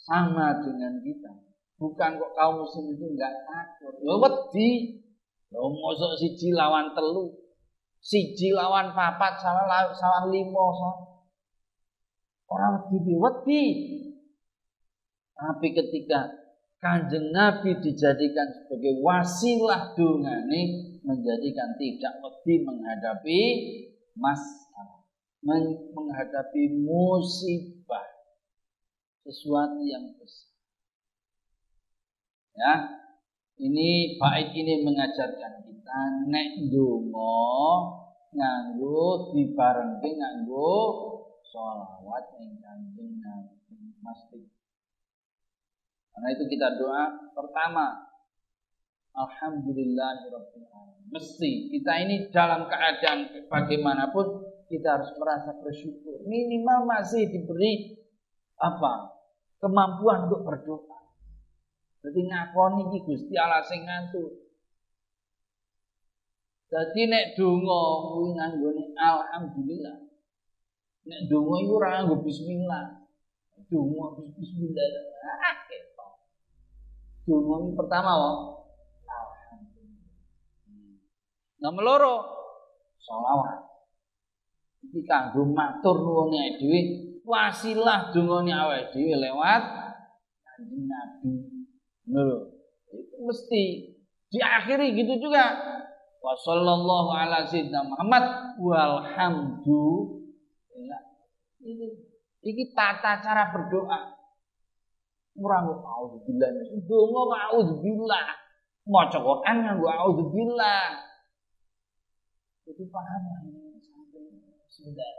sama 0.00 0.64
dengan 0.64 1.04
kita. 1.04 1.49
Bukan 1.80 2.20
kok 2.20 2.32
kaum 2.36 2.60
muslim 2.60 2.92
itu 2.92 3.16
enggak 3.16 3.32
takut. 3.48 3.96
Lo 4.04 4.20
wedi. 4.20 5.00
Lo 5.48 5.72
mosok 5.72 6.20
siji 6.20 6.52
lawan 6.52 6.92
telu. 6.92 7.32
Siji 8.04 8.52
lawan 8.52 8.92
papat 8.92 9.40
sama 9.40 9.64
sama 9.96 10.28
limo 10.28 10.76
sama. 10.76 11.24
Orang 12.52 12.84
wedi 12.92 13.14
wedi. 13.16 13.64
Tapi 15.32 15.72
ketika 15.72 16.28
kanjeng 16.84 17.32
Nabi 17.32 17.80
dijadikan 17.80 18.44
sebagai 18.60 19.00
wasilah 19.00 19.96
dungane 19.96 20.92
menjadikan 21.00 21.80
tidak 21.80 22.12
wedi 22.20 22.60
menghadapi 22.60 23.40
masalah 24.20 25.00
menghadapi 25.40 26.84
musibah 26.84 28.04
sesuatu 29.24 29.80
yang 29.80 30.12
besar. 30.20 30.59
Ya, 32.54 32.72
ini 33.60 34.16
bait 34.18 34.50
ini 34.56 34.82
mengajarkan 34.82 35.62
kita 35.62 35.98
nek 36.28 36.70
donga 36.70 37.38
nganggo 38.30 39.34
dibarengke 39.34 40.10
nganggo 40.14 40.74
sholawat 41.46 42.38
ing 42.38 42.58
kanjeng 42.62 43.18
Nabi 43.18 43.98
mesti. 43.98 44.40
Karena 46.14 46.28
itu 46.36 46.44
kita 46.46 46.78
doa 46.78 47.32
pertama 47.32 48.10
Alhamdulillahirabbil 49.10 50.66
Mesti 51.10 51.74
kita 51.74 51.92
ini 52.06 52.30
dalam 52.30 52.70
keadaan 52.70 53.50
bagaimanapun 53.50 54.26
kita 54.70 55.00
harus 55.00 55.10
merasa 55.18 55.50
bersyukur. 55.58 56.22
Minimal 56.30 56.86
masih 56.86 57.26
diberi 57.26 57.98
apa? 58.54 59.18
Kemampuan 59.58 60.30
untuk 60.30 60.46
berdoa. 60.46 60.99
Jadi 62.00 62.20
ngakoni 62.24 62.88
iki 62.88 62.98
Gusti 63.04 63.34
Allah 63.36 63.60
sing 63.60 63.84
ngantuk. 63.84 64.48
Jadi 66.70 67.00
nek 67.10 67.36
donga 67.36 67.80
kuwi 68.08 68.32
nganggone 68.32 68.84
alhamdulillah. 68.96 69.96
Nek 71.04 71.20
donga 71.28 71.54
iku 71.60 71.72
ora 71.76 71.88
nganggo 71.98 72.24
bismillah. 72.24 72.84
Donga 73.68 74.04
bismillah. 74.38 74.86
Ah, 75.44 75.56
donga 77.28 77.56
pertama 77.76 78.12
wae. 78.16 78.32
Alhamdulillah. 79.04 80.08
Nomor 81.60 81.82
loro 81.84 82.16
selawat. 82.96 83.70
iki 84.80 85.06
kanggo 85.06 85.44
matur 85.46 86.02
nuwune 86.02 86.58
dhewe 86.58 86.80
wasilah 87.22 88.10
dongane 88.10 88.50
awake 88.50 88.90
dhewe 88.90 89.14
lewat 89.22 89.62
Nabi. 90.60 91.49
Itu 92.90 93.22
mesti 93.22 93.94
diakhiri 94.30 94.94
gitu 94.98 95.30
juga. 95.30 95.54
Wa 96.20 96.36
sallallahu 96.36 97.16
ala 97.16 97.48
sayyidina 97.48 97.80
Muhammad 97.86 98.24
walhamdulillah. 98.60 101.02
Ini 101.64 101.86
iki 102.44 102.74
tata 102.76 103.22
cara 103.22 103.48
berdoa. 103.54 104.18
Nggo 105.38 105.80
auzubillah. 105.80 106.50
Donga 106.84 107.20
kok 107.24 107.40
auzubillah. 107.54 108.26
Maca 108.90 109.18
Quran 109.22 109.56
nganggo 109.64 109.88
auzubillah. 109.88 110.98
Itu 112.66 112.84
paham. 112.90 113.22
Sudah. 114.68 115.12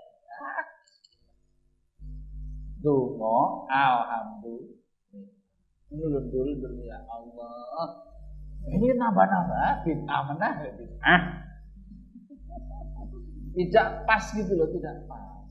Dungo 2.82 3.70
alhamdulillah. 3.70 4.81
Nulun 5.92 6.32
dulu 6.32 6.52
dulu 6.56 6.82
ya 6.88 7.04
Allah. 7.04 8.08
Ini 8.72 8.96
nambah-nambah 8.96 9.84
bid'ah 9.84 10.22
mana 10.32 10.48
bid'ah. 10.80 11.22
Tidak 13.52 13.88
pas 14.08 14.24
gitu 14.32 14.56
loh, 14.56 14.72
tidak 14.72 15.04
pas. 15.12 15.44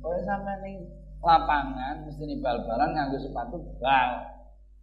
Kalau 0.00 0.20
sampai 0.24 0.54
nih 0.64 0.76
lapangan 1.20 2.08
mesti 2.08 2.22
nih 2.24 2.38
bal-balan 2.40 2.94
nganggo 2.96 3.18
sepatu 3.20 3.58
bal. 3.76 4.10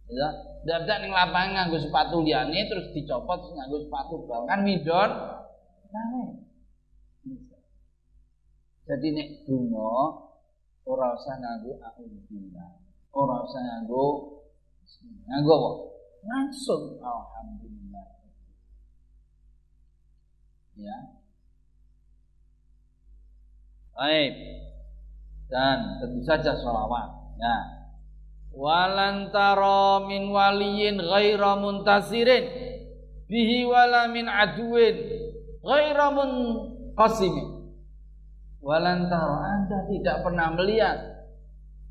Ya, 0.06 0.28
tidak 0.62 0.96
nih 1.02 1.10
lapangan 1.10 1.50
nganggo 1.56 1.78
sepatu 1.82 2.22
liane 2.22 2.70
terus 2.70 2.92
dicopot 2.94 3.40
terus 3.42 3.58
nganggo 3.58 3.78
sepatu 3.82 4.14
bal 4.28 4.46
kan 4.46 4.62
midon. 4.62 5.10
Nah, 5.90 6.26
jadi 8.84 9.06
nek 9.16 9.28
donga 9.48 9.96
ora 10.84 11.16
usah 11.16 11.34
nganggo 11.40 11.80
auzubillah. 11.80 12.70
Ora 13.16 13.36
usah 13.42 13.60
nganggo 13.64 14.04
nganggo 15.28 15.52
apa? 15.54 15.70
Langsung 16.24 16.98
alhamdulillah. 17.00 18.06
Ya. 20.80 20.98
Baik. 23.94 24.32
Dan 25.52 25.78
tentu 26.02 26.20
saja 26.24 26.56
sholawat. 26.56 27.36
Ya. 27.38 27.56
Walan 28.54 29.34
tara 29.34 30.02
min 30.06 30.30
waliyin 30.30 31.02
ghaira 31.02 31.58
muntasirin 31.58 32.46
bihi 33.26 33.66
wala 33.66 34.06
min 34.06 34.30
aduin 34.30 34.94
ghaira 35.58 36.14
munqasimin 36.14 37.54
Walantaro 38.64 39.44
Anda 39.44 39.84
tidak 39.92 40.24
pernah 40.24 40.48
melihat 40.56 40.96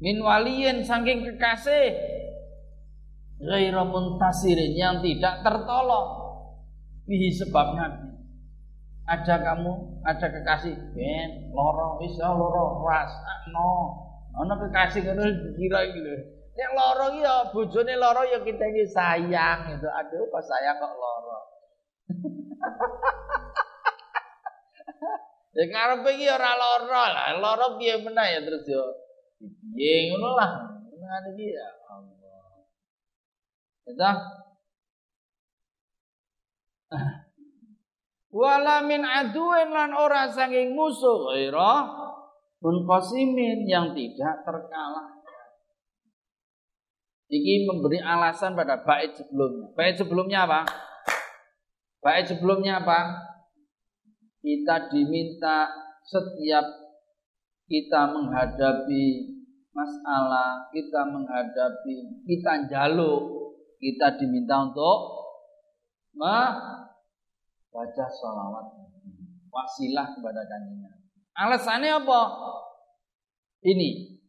min 0.01 0.17
waliyin 0.17 0.81
saking 0.81 1.21
kekasih 1.21 1.93
ghairu 3.43 3.83
muntasirin 3.91 4.71
yang 4.73 5.03
tidak 5.03 5.43
tertolong 5.43 6.07
bihi 7.03 7.29
sebab 7.35 7.75
Nabi. 7.75 8.07
Ada 9.03 9.35
kamu, 9.43 9.99
ada 10.07 10.31
kekasih 10.31 10.95
ben 10.95 11.51
loro 11.51 11.99
wis 11.99 12.15
loro 12.23 12.87
ras 12.87 13.11
no. 13.51 13.99
Ana 14.33 14.55
kekasih 14.55 15.03
ngono 15.03 15.27
kira 15.59 15.91
gitu. 15.91 16.15
Nek 16.55 16.69
loro 16.71 17.11
ya 17.19 17.51
bojone 17.51 17.99
loro 17.99 18.23
ya 18.23 18.39
kita 18.39 18.63
ini 18.63 18.87
sayang 18.87 19.75
itu. 19.75 19.87
Aduh 19.91 20.23
kok 20.31 20.43
sayang 20.47 20.79
kok 20.79 20.95
loro. 20.95 21.39
ya 25.59 25.63
ngarepe 25.67 26.09
iki 26.15 26.31
ora 26.31 26.51
loro 26.55 27.03
lah. 27.11 27.35
Loro 27.43 27.75
piye 27.75 27.99
menah 27.99 28.27
ya 28.31 28.39
terus 28.39 28.63
yo. 28.71 28.87
Piye 29.75 30.15
ngono 30.15 30.31
lah. 30.31 30.79
Ngene 30.95 31.35
iki 31.35 31.51
ya. 31.51 31.82
Ya 33.83 34.11
Wala 38.33 38.81
min 38.81 39.05
aduin 39.05 39.69
lan 39.69 39.93
ora 39.93 40.25
saking 40.25 40.73
musuh 40.73 41.29
ghaira 41.29 41.85
munqasimin 42.65 43.69
yang 43.69 43.93
tidak 43.93 44.41
terkalahkan. 44.41 45.21
Iki 47.29 47.69
memberi 47.69 48.01
alasan 48.01 48.57
pada 48.57 48.81
bait 48.81 49.13
sebelumnya. 49.13 49.69
Bait 49.77 49.95
sebelumnya 49.97 50.39
apa? 50.49 50.61
Bait 52.01 52.25
sebelumnya 52.25 52.81
apa? 52.81 53.21
Kita 54.41 54.89
diminta 54.89 55.69
setiap 56.05 56.65
kita 57.69 58.11
menghadapi 58.11 59.05
masalah, 59.73 60.69
kita 60.69 61.01
menghadapi, 61.09 62.21
kita 62.27 62.69
jaluk, 62.69 63.42
kita 63.83 64.15
diminta 64.15 64.63
untuk 64.63 65.27
baca 67.73 68.05
sholawat 68.07 68.65
wasilah 69.51 70.07
kepada 70.15 70.41
kanjeng 70.47 70.87
Alasannya 71.33 71.97
apa? 71.97 72.21
Ini 73.65 74.21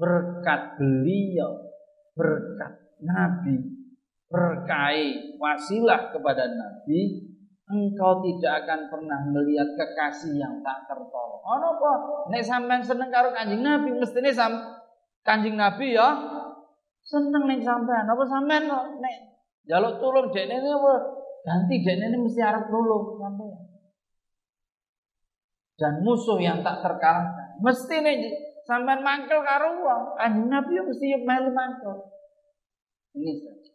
berkat 0.00 0.80
beliau, 0.80 1.68
berkat 2.16 2.72
Nabi, 3.04 3.60
berkai 4.32 5.36
wasilah 5.36 6.08
kepada 6.16 6.48
Nabi, 6.48 7.28
engkau 7.68 8.24
tidak 8.24 8.64
akan 8.64 8.80
pernah 8.88 9.20
melihat 9.28 9.68
kekasih 9.76 10.40
yang 10.40 10.64
tak 10.64 10.88
tertolong. 10.88 11.44
Oh 11.44 11.60
apa? 11.60 11.92
Nek 12.32 12.40
sampean 12.40 12.80
seneng 12.80 13.12
karo 13.12 13.36
kanjeng 13.36 13.60
Nabi, 13.60 13.92
mestine 13.92 14.32
sam 14.32 14.56
kanjeng 15.20 15.60
Nabi 15.60 15.92
ya 15.92 16.33
seneng 17.04 17.44
nek 17.44 17.60
sampean. 17.60 18.08
Apa 18.08 18.24
sampean 18.24 18.64
nek 18.72 19.16
jaluk 19.68 20.00
tulung 20.00 20.32
dekne 20.32 20.60
apa 20.60 20.94
Ganti 21.44 21.84
dan 21.84 22.00
ini 22.00 22.16
mesti 22.24 22.40
harap 22.40 22.72
dulu 22.72 23.20
sampai. 23.20 23.52
Dan 25.76 26.00
musuh 26.00 26.40
yang 26.40 26.64
tak 26.64 26.80
terkalahkan. 26.80 27.60
Mesti 27.60 28.00
nih 28.00 28.32
sampai 28.64 29.04
mangkel 29.04 29.44
karo 29.44 29.76
wong. 29.76 30.16
Kanjeng 30.16 30.48
Nabi 30.48 30.72
mesti 30.80 31.20
melu 31.20 31.52
mangkel. 31.52 32.08
Ini 33.12 33.32
saja. 33.44 33.72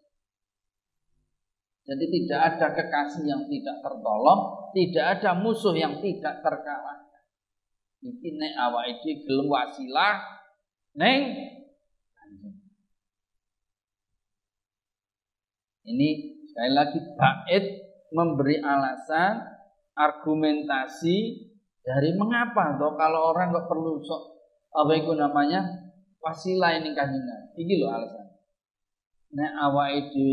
Jadi 1.89 2.05
tidak 2.09 2.39
ada 2.53 2.67
kekasih 2.73 3.25
yang 3.25 3.45
tidak 3.49 3.81
tertolong, 3.81 4.41
tidak 4.73 5.05
ada 5.17 5.31
musuh 5.37 5.73
yang 5.77 6.01
tidak 6.01 6.41
terkalahkan. 6.41 7.23
Iki 8.01 8.29
nek 8.33 8.53
awak 8.57 8.97
iki 8.97 9.25
gelem 9.25 9.45
wasilah 9.45 10.41
Ini 15.89 16.39
Sekali 16.49 16.73
lagi 16.73 16.99
bait 17.13 17.65
memberi 18.09 18.57
alasan, 18.57 19.37
argumentasi 19.93 21.45
dari 21.85 22.11
mengapa 22.17 22.75
toh 22.75 22.97
kalau 22.97 23.31
orang 23.31 23.53
nggak 23.53 23.69
perlu 23.69 24.01
sok 24.01 24.21
apa 24.73 24.91
itu 24.97 25.13
namanya 25.13 25.61
wasilah 26.19 26.73
ini 26.73 26.91
kajian. 26.97 27.53
Ini 27.53 27.73
loh 27.79 27.95
alasan. 27.95 28.27
Nek 29.29 29.51
awak 29.55 29.89
itu 29.93 30.25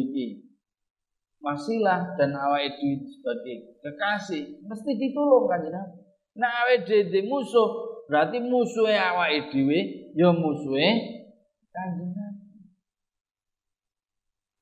wasilah 1.44 2.16
dan 2.16 2.32
awak 2.32 2.74
itu 2.74 3.07
sebagai 3.07 3.78
kekasih 3.84 4.66
mesti 4.66 4.98
ditolong 4.98 5.46
kanjeng 5.46 5.78
Nah 6.36 6.50
awak 6.64 6.88
dhewe 6.88 7.22
musuh 7.28 8.02
berarti 8.11 8.42
musuhnya 8.42 9.14
awak 9.14 9.52
dhewe 9.54 10.11
ya 10.16 10.32
musuhnya 10.32 11.22
kanjeng 11.70 12.25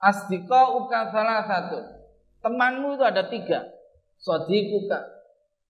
Asdika 0.04 0.76
uka 0.76 1.08
salah 1.08 1.40
satu. 1.48 1.80
Temanmu 2.44 3.00
itu 3.00 3.04
ada 3.08 3.24
tiga. 3.32 3.64
Sodikuka. 4.20 5.00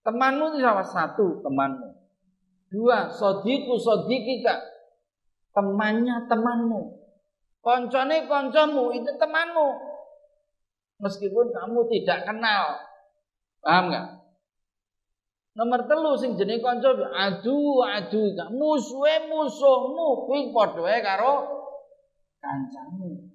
Temanmu 0.03 0.59
itu 0.59 0.67
salah 0.67 0.83
satu 0.83 1.39
temanmu. 1.39 1.95
Dua, 2.75 3.15
sodiku 3.15 3.79
sodikika. 3.79 4.59
Temannya 5.55 6.27
temanmu. 6.27 6.99
Koncone 7.63 8.27
koncomu 8.27 8.91
itu 8.91 9.15
temanmu. 9.15 9.69
Meskipun 10.99 11.55
kamu 11.55 11.87
tidak 11.95 12.27
kenal. 12.27 12.83
Paham 13.63 13.95
nggak? 13.95 14.07
Nomor 15.55 15.87
telu 15.87 16.19
sing 16.19 16.35
jenis 16.35 16.59
konco 16.59 16.99
adu 17.15 17.87
adu 17.87 18.35
musuhe 18.51 19.31
musuhmu 19.31 20.27
kuwi 20.27 20.51
padha 20.51 20.99
karo 20.99 21.35
kancamu. 22.43 23.34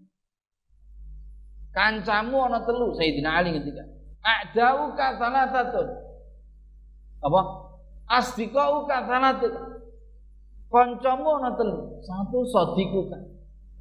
Kancamu 1.70 2.38
ana 2.50 2.66
telu 2.66 2.94
Sayyidina 2.98 3.30
Ali 3.40 3.54
ketika. 3.62 3.86
A'dauka 4.26 5.16
salasatun. 5.22 5.88
Apa? 7.22 7.42
Asdiqauka 8.10 9.06
salatun. 9.06 9.54
Kancamu 10.70 11.30
ana 11.42 11.54
telu. 11.58 12.02
Satu 12.02 12.46
sadiquka, 12.50 13.18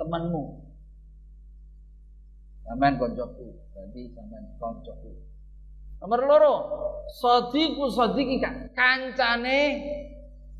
temanmu. 0.00 0.68
Sampean 2.68 3.00
koncoku, 3.00 3.56
berarti 3.72 4.12
sampean 4.12 4.44
koncoku. 4.60 5.24
Nomor 5.98 6.20
loro, 6.28 6.54
sadiku 7.16 7.88
sadikika, 7.88 8.70
kancane 8.76 9.60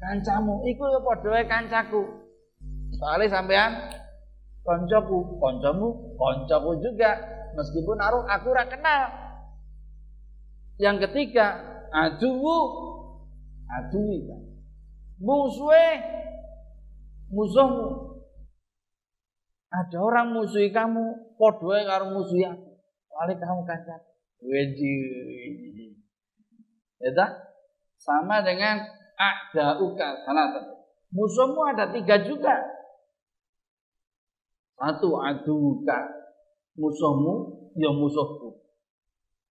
kancamu. 0.01 0.65
Iku 0.65 0.85
ya 0.89 1.01
padha 1.05 1.41
kancaku. 1.45 2.03
Soalnya 2.97 3.29
sampean 3.29 3.71
koncoku, 4.69 5.41
koncomu, 5.41 5.89
koncoku 6.21 6.85
juga. 6.85 7.17
Meskipun 7.57 7.97
aku, 7.97 8.19
aku 8.29 8.47
ora 8.53 8.69
kenal. 8.69 9.03
Yang 10.77 11.09
ketiga, 11.09 11.57
aduwu, 11.89 12.59
aduwi. 13.65 14.29
Musuhe, 15.19 15.89
musuhmu. 17.33 18.21
Ada 19.69 19.99
orang 20.01 20.33
musuhi 20.37 20.71
kamu, 20.71 21.35
podoe 21.41 21.83
karo 21.89 22.13
musuhi 22.13 22.45
aku. 22.45 22.69
Wali 23.11 23.35
kamu 23.41 23.67
kacat. 23.67 24.01
Weji. 24.39 24.95
Ya 27.03 27.27
Sama 27.99 28.47
dengan 28.47 28.79
ada 29.19 29.83
uka 29.83 30.09
satu. 30.23 30.61
Musuhmu 31.11 31.61
ada 31.75 31.91
tiga 31.91 32.23
juga. 32.23 32.78
Satu 34.79 35.19
aduka 35.19 35.99
musuhmu 36.79 37.35
ya 37.75 37.91
musuhku. 37.91 38.63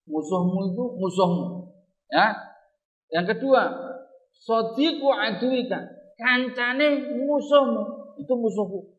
Musuhmu 0.08 0.72
itu 0.72 0.84
musuhmu. 0.96 1.76
Ya. 2.08 2.32
Yang 3.12 3.36
kedua, 3.36 3.62
sodiku 4.40 5.12
aduika, 5.12 5.84
kancane 6.16 7.12
musuhmu 7.28 8.16
itu 8.16 8.34
musuhku. 8.40 8.96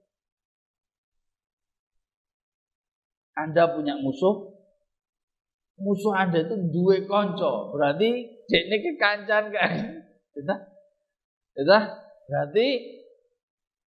Anda 3.39 3.71
punya 3.73 3.95
musuh, 3.97 4.51
musuh 5.79 6.13
Anda 6.13 6.43
itu 6.43 6.59
dua 6.75 7.07
konco, 7.07 7.71
berarti 7.71 8.09
ini 8.51 8.77
kekancan 8.83 9.55
kan? 9.55 9.73
Kita, 10.35 10.55
berarti 12.27 12.67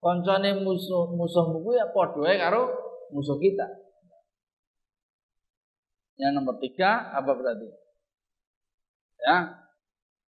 Koncone 0.01 0.65
musuh 0.65 1.13
musuhmu 1.13 1.61
kuwi 1.61 1.77
ya 1.77 1.93
padha 1.93 2.33
karo 2.41 2.73
musuh 3.13 3.37
kita. 3.37 3.69
Yang 6.17 6.31
nomor 6.41 6.57
tiga 6.57 7.13
apa 7.13 7.31
berarti? 7.37 7.69
Ya, 9.21 9.37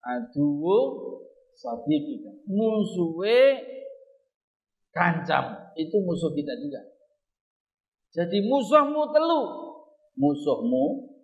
aduwu 0.06 0.78
kita. 1.58 2.32
Musuhe 2.46 3.42
kancam 4.94 5.74
itu 5.74 5.98
musuh 6.06 6.30
kita 6.38 6.54
juga. 6.62 6.82
Jadi 8.14 8.46
musuhmu 8.46 9.10
telu, 9.10 9.42
musuhmu, 10.22 11.18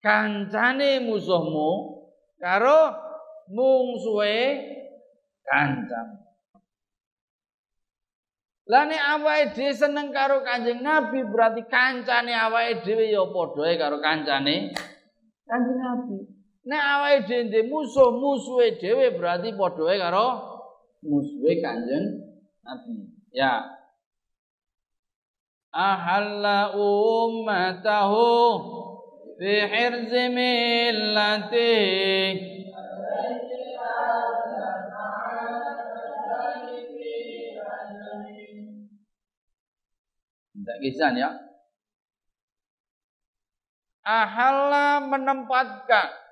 kancane 0.00 1.04
musuhmu, 1.04 1.70
karo 2.40 2.96
mungsuhe 3.52 4.40
kancam. 5.44 6.23
Lah 8.64 8.88
nek 8.88 9.02
awake 9.12 9.52
dhewe 9.52 9.72
seneng 9.76 10.08
karo 10.08 10.40
Kanjeng 10.40 10.80
Nabi 10.80 11.20
berarti 11.28 11.68
kancane 11.68 12.32
awake 12.32 12.80
dhewe 12.80 13.12
ya 13.12 13.20
padha 13.28 13.76
karo 13.76 14.00
kancane 14.00 14.72
Kanjeng 15.44 15.78
Nabi. 15.84 16.16
Nek 16.64 16.82
awake 16.82 17.28
dhewe 17.28 17.42
ndek 17.44 17.64
musuh, 17.68 18.10
musuhe 18.16 18.80
dhewe 18.80 19.12
berarti 19.20 19.52
padha 19.52 19.94
karo 20.00 20.26
musuhe 21.04 21.60
Kanjeng 21.60 22.06
Nabi. 22.64 22.92
Ya. 23.34 23.74
ahalla 25.74 26.70
ummatahu 26.78 28.30
fi 29.38 29.52
hirzi 29.66 30.24
Tidak 40.64 40.80
kisah 40.80 41.12
ya. 41.12 41.28
Ahalla 44.00 45.04
menempatkan 45.04 46.24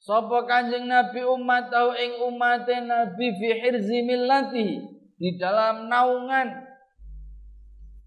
Sapa 0.00 0.44
Kanjeng 0.44 0.88
Nabi 0.88 1.24
umat 1.24 1.72
tahu 1.72 1.96
ing 1.96 2.20
umat 2.24 2.68
Nabi 2.68 3.26
fi 3.36 3.48
hirzi 3.64 4.04
millati 4.04 4.80
di 5.16 5.36
dalam 5.40 5.88
naungan 5.88 6.68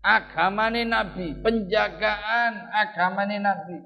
agamane 0.04 0.86
Nabi, 0.86 1.38
penjagaan 1.42 2.70
agamane 2.70 3.42
Nabi. 3.42 3.78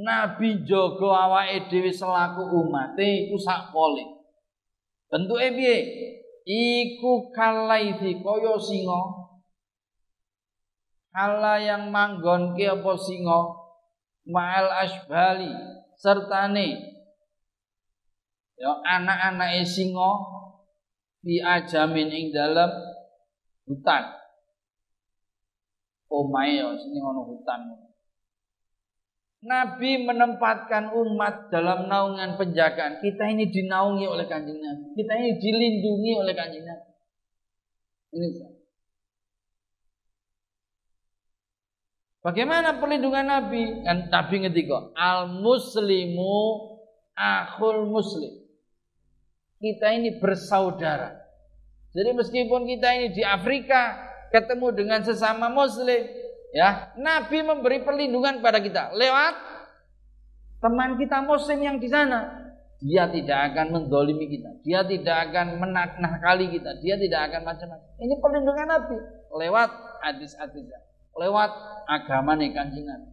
Nabi 0.00 0.62
jogo 0.64 1.10
awake 1.10 1.66
dhewe 1.68 1.90
selaku 1.92 2.46
umate 2.46 3.28
iku 3.28 3.36
sak 3.36 3.74
pole. 3.74 4.06
Bentuke 5.10 5.50
piye? 5.52 5.76
Iku 6.46 7.34
kalaifi 7.34 8.22
kaya 8.22 8.54
singa. 8.56 9.19
Kala 11.10 11.58
yang 11.58 11.90
manggonke 11.90 12.70
apa 12.70 12.92
singa 12.94 13.60
ma'al 14.30 14.70
asbali 14.86 15.50
sertane 15.98 16.78
ya 18.54 18.72
anak-anak 18.86 19.66
singa 19.66 20.10
di 21.20 21.42
ajamin 21.42 22.08
ing 22.14 22.26
dalam 22.30 22.70
hutan 23.66 24.06
omae 26.08 26.62
ya 26.62 26.70
sini 26.78 27.02
ngono 27.02 27.26
hutan 27.26 27.60
Nabi 29.40 30.04
menempatkan 30.04 30.92
umat 30.92 31.48
dalam 31.48 31.88
naungan 31.88 32.36
penjagaan. 32.36 33.00
Kita 33.00 33.24
ini 33.24 33.48
dinaungi 33.48 34.04
oleh 34.04 34.28
kanjeng 34.28 34.60
Nabi. 34.60 34.92
Kita 34.92 35.16
ini 35.16 35.40
dilindungi 35.40 36.12
oleh 36.12 36.36
kanjeng 36.36 36.68
Nabi. 36.68 36.92
Ini 38.20 38.28
Bagaimana 42.20 42.76
perlindungan 42.76 43.24
Nabi? 43.24 43.80
Kan 43.84 44.12
Nabi 44.12 44.44
ngetika, 44.44 44.92
al 44.92 45.32
muslimu 45.40 46.68
akhul 47.16 47.88
muslim 47.88 48.40
kita 49.60 49.92
ini 49.92 50.16
bersaudara. 50.16 51.20
Jadi 51.92 52.10
meskipun 52.16 52.64
kita 52.64 52.88
ini 52.96 53.08
di 53.12 53.20
Afrika 53.20 54.08
ketemu 54.32 54.72
dengan 54.72 55.00
sesama 55.04 55.52
muslim, 55.52 56.00
ya, 56.56 56.96
Nabi 56.96 57.44
memberi 57.44 57.84
perlindungan 57.84 58.40
pada 58.40 58.58
kita 58.58 58.96
lewat 58.96 59.34
teman 60.64 60.96
kita 60.96 61.20
muslim 61.20 61.60
yang 61.60 61.76
di 61.76 61.92
sana. 61.92 62.48
Dia 62.80 63.12
tidak 63.12 63.52
akan 63.52 63.76
mendolimi 63.76 64.24
kita, 64.24 64.56
dia 64.64 64.80
tidak 64.80 65.28
akan 65.28 65.60
menaknah-kali 65.60 66.48
kita, 66.48 66.80
dia 66.80 66.96
tidak 66.96 67.28
akan 67.28 67.52
macam-macam. 67.52 67.88
Ini 68.00 68.14
perlindungan 68.16 68.66
Nabi 68.72 68.96
lewat 69.36 69.70
hadis-hadis, 70.00 70.64
lewat 71.20 71.52
agama 71.84 72.32
nih 72.40 72.56
kanjeng 72.56 72.88
Nabi. 72.88 73.12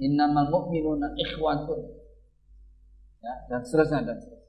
Innamal 0.00 0.52
mu'minuna 0.52 1.16
ikhwatun. 1.16 1.80
Ya, 3.20 3.34
dan 3.48 3.60
seterusnya 3.64 4.00
dan 4.04 4.16
seterusnya. 4.20 4.40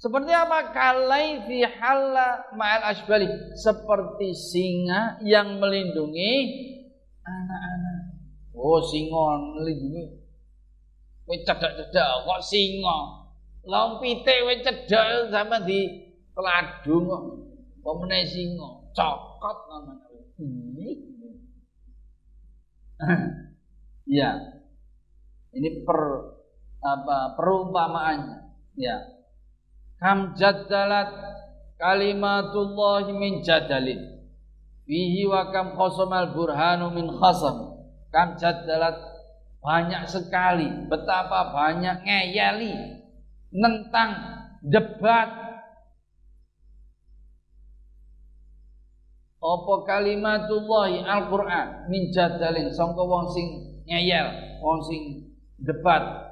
Seperti 0.00 0.32
apa? 0.34 0.74
Kalai 0.74 1.46
fi 1.46 1.62
halla 1.62 2.50
ma'al 2.58 2.90
asbali. 2.90 3.28
Seperti 3.54 4.34
singa 4.34 5.22
yang 5.22 5.62
melindungi 5.62 6.32
anak-anak. 7.22 8.00
Oh, 8.50 8.82
singa 8.82 9.24
melindungi. 9.60 10.18
Kowe 11.22 11.36
cedak-cedak 11.46 12.08
kok 12.26 12.42
singa. 12.42 12.98
Long 13.62 14.02
pitik 14.02 14.42
kowe 14.42 14.54
cedak 14.58 15.30
sama 15.30 15.62
di 15.62 15.86
peladung 16.34 17.06
kok. 17.06 17.22
Pemene 17.82 18.26
singa, 18.26 18.82
cokot 19.42 19.58
namanya. 19.66 20.22
ya. 24.06 24.30
Ini 25.52 25.84
per 25.84 26.00
apa 26.80 27.34
perumpamaannya. 27.34 28.38
Ya 28.78 29.12
kam 30.02 30.34
jaddalat 30.34 31.14
kalimatullah 31.78 33.06
min 33.14 33.38
jadalin 33.46 34.18
fihi 34.82 35.30
wa 35.30 35.54
kam 35.54 35.78
khosamal 35.78 36.34
burhanu 36.34 36.90
min 36.90 37.06
khasam 37.22 37.86
kam 38.10 38.34
jaddalat 38.34 38.98
banyak 39.62 40.10
sekali 40.10 40.66
betapa 40.90 41.54
banyak 41.54 42.02
ngeyeli 42.02 42.74
tentang 43.54 44.10
debat 44.66 45.41
apa 49.42 49.74
kalimatullah 49.82 51.02
Al-Qur'an? 51.02 51.90
Min 51.90 52.14
jadalin. 52.14 52.70
Sangka 52.70 53.02
wong 53.02 53.26
sing 53.34 53.46
ngeyel 53.90 54.58
wong 54.62 54.78
sing 54.86 55.02
debat. 55.58 56.30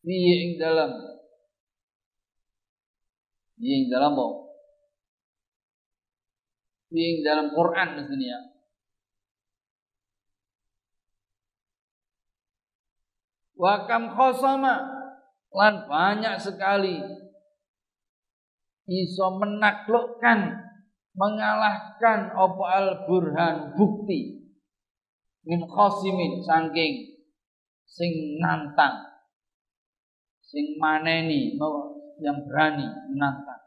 Fihi 0.00 0.32
ing 0.48 0.52
dalam? 0.56 0.88
Fihi 3.60 3.84
ing 3.84 3.86
dalam 3.92 4.16
apa? 4.16 4.28
Fihi 6.88 7.04
ing 7.04 7.18
dalam 7.20 7.52
Quran 7.52 7.88
sini 8.08 8.26
ya. 8.32 8.40
Wa 13.60 13.84
kam 13.84 14.16
khosama 14.16 14.88
lan 15.52 15.84
banyak 15.84 16.40
sekali 16.40 16.96
iso 18.90 19.38
menaklukkan 19.38 20.66
mengalahkan 21.14 22.34
apa 22.34 22.64
al 22.66 22.88
burhan 23.06 23.78
bukti 23.78 24.50
min 25.46 25.62
khosimin 25.62 26.42
saking 26.42 27.22
sing 27.86 28.42
nantang 28.42 29.10
sing 30.50 30.74
maneni 30.82 31.54
yang 32.18 32.38
berani 32.44 32.86
menantang. 33.14 33.62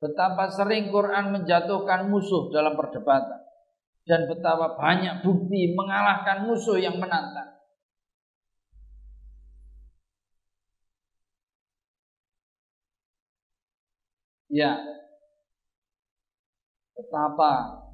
Betapa 0.00 0.48
sering 0.48 0.88
Quran 0.88 1.36
menjatuhkan 1.36 2.08
musuh 2.08 2.48
dalam 2.48 2.72
perdebatan 2.72 3.44
dan 4.08 4.24
betapa 4.24 4.80
banyak 4.80 5.20
bukti 5.20 5.76
mengalahkan 5.76 6.48
musuh 6.48 6.80
yang 6.80 6.96
menantang. 6.96 7.59
Ya, 14.50 14.82
betapa 16.98 17.86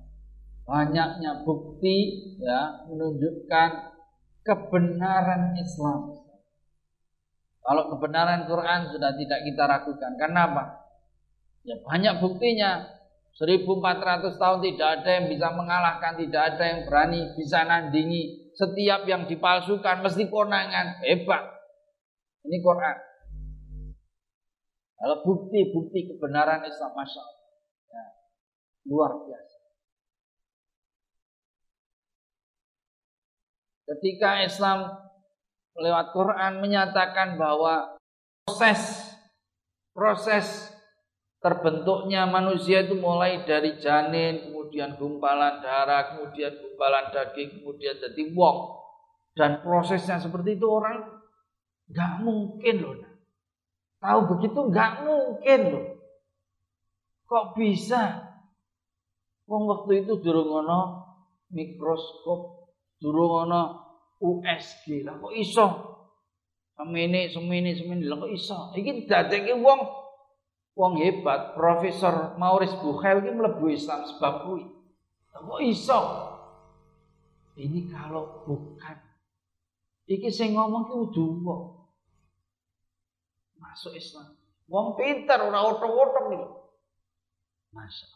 banyaknya 0.66 1.46
bukti 1.46 1.96
ya 2.40 2.88
menunjukkan 2.88 3.70
kebenaran 4.40 5.54
Islam. 5.60 6.16
Kalau 7.66 7.84
kebenaran 7.92 8.46
Quran 8.46 8.88
sudah 8.94 9.10
tidak 9.18 9.40
kita 9.42 9.62
ragukan. 9.66 10.12
Karena 10.16 10.40
apa? 10.46 10.64
Ya 11.66 11.76
banyak 11.82 12.22
buktinya. 12.22 12.94
1400 13.36 14.40
tahun 14.40 14.64
tidak 14.64 14.88
ada 14.96 15.10
yang 15.12 15.26
bisa 15.28 15.52
mengalahkan, 15.52 16.16
tidak 16.16 16.42
ada 16.56 16.64
yang 16.72 16.80
berani 16.88 17.36
bisa 17.36 17.68
nandingi. 17.68 18.48
Setiap 18.56 19.04
yang 19.04 19.28
dipalsukan 19.28 20.00
mesti 20.00 20.24
konangan. 20.32 21.04
Hebat. 21.04 21.44
Ini 22.48 22.64
Quran. 22.64 22.96
Kalau 24.96 25.16
bukti-bukti 25.22 26.08
kebenaran 26.08 26.64
Islam, 26.64 26.92
Masya 26.96 27.20
Allah. 27.20 27.48
Ya, 27.92 28.04
luar 28.88 29.12
biasa. 29.22 29.58
Ketika 33.86 34.42
Islam 34.42 34.78
lewat 35.76 36.10
Quran 36.10 36.58
menyatakan 36.58 37.38
bahwa 37.38 38.00
proses 38.48 39.12
proses 39.94 40.76
terbentuknya 41.38 42.26
manusia 42.26 42.82
itu 42.82 42.98
mulai 42.98 43.46
dari 43.46 43.78
janin, 43.78 44.50
kemudian 44.50 44.98
gumpalan 44.98 45.62
darah, 45.62 46.16
kemudian 46.16 46.50
gumpalan 46.58 47.14
daging, 47.14 47.62
kemudian 47.62 47.94
jadi 47.94 48.22
wong. 48.34 48.58
Dan 49.36 49.62
prosesnya 49.62 50.18
seperti 50.18 50.58
itu 50.58 50.66
orang 50.66 51.06
nggak 51.86 52.12
mungkin 52.26 52.76
loh. 52.82 52.96
Tahu 54.00 54.20
begitu 54.36 54.58
nggak 54.70 54.92
mungkin 55.04 55.60
loh. 55.72 55.86
Kok 57.26 57.58
bisa? 57.58 58.22
Wong 59.46 59.66
waktu 59.70 60.02
itu 60.02 60.18
durung 60.18 60.66
ono 60.66 60.80
mikroskop, 61.54 62.70
durung 62.98 63.46
ono 63.46 63.86
USG 64.16 65.04
lah 65.04 65.20
kok 65.20 65.34
iso 65.36 65.66
semene 66.72 67.28
semene 67.28 67.76
semene 67.76 68.08
lah 68.08 68.16
kok 68.16 68.32
iso 68.32 68.58
iki 68.72 69.04
dadekke 69.04 69.52
wong 69.60 69.80
wong 70.76 71.00
hebat, 71.00 71.56
Profesor 71.56 72.36
Maurice 72.36 72.76
Buchel 72.84 73.24
ini 73.24 73.32
melebu 73.32 73.64
Islam 73.72 74.04
sebab 74.04 74.44
kuwi. 74.44 74.64
Kok 75.32 75.60
iso? 75.64 76.00
Ini 77.56 77.88
kalau 77.88 78.44
bukan 78.44 78.96
iki 80.04 80.28
sing 80.28 80.52
ngomong 80.52 80.92
ki 80.92 80.94
udu 81.00 81.24
Masuk 83.56 83.96
Islam. 83.96 84.36
Wong 84.66 84.98
pinter 84.98 85.38
ora 85.40 85.62
otok-otok 85.70 86.24
iki. 86.34 86.48
Masya 87.76 88.06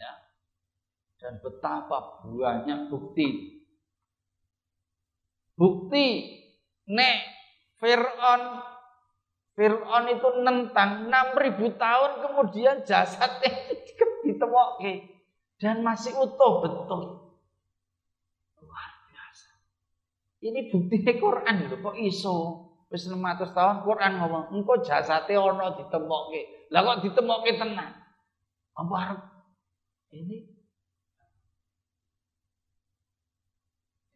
Ya. 0.00 0.12
Dan 1.20 1.38
betapa 1.44 2.24
banyak 2.24 2.90
bukti. 2.90 3.60
Bukti 5.54 6.06
nek 6.90 7.18
Fir'aun 7.78 8.42
Fir'aun 9.54 10.04
itu 10.10 10.28
nentang 10.42 11.06
6000 11.06 11.78
tahun 11.78 12.12
kemudian 12.26 12.76
jasadnya 12.82 13.54
ditemokke 14.26 15.14
dan 15.62 15.86
masih 15.86 16.10
utuh 16.18 16.64
betul. 16.66 17.02
Luar 18.58 18.90
biasa. 19.06 19.48
Ini 20.42 20.60
bukti 20.74 20.96
Quran 21.06 21.70
lho 21.70 21.76
kok 21.78 21.96
iso. 22.02 22.36
Wis 22.94 23.10
600 23.10 23.50
tahun 23.50 23.82
Quran 23.82 24.22
ngomong, 24.22 24.54
engko 24.54 24.78
jasate 24.86 25.34
ana 25.34 25.74
ditemokke. 25.74 26.70
Lah 26.70 26.86
kok 26.86 27.02
ditemokke 27.02 27.58
tenang. 27.58 27.90
Apa 28.78 28.94
harap 28.94 29.20
ini 30.14 30.46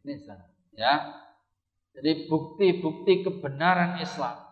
ini 0.07 0.15
ya. 0.79 0.93
Jadi 1.91 2.31
bukti-bukti 2.31 3.27
kebenaran 3.27 3.99
Islam 3.99 4.49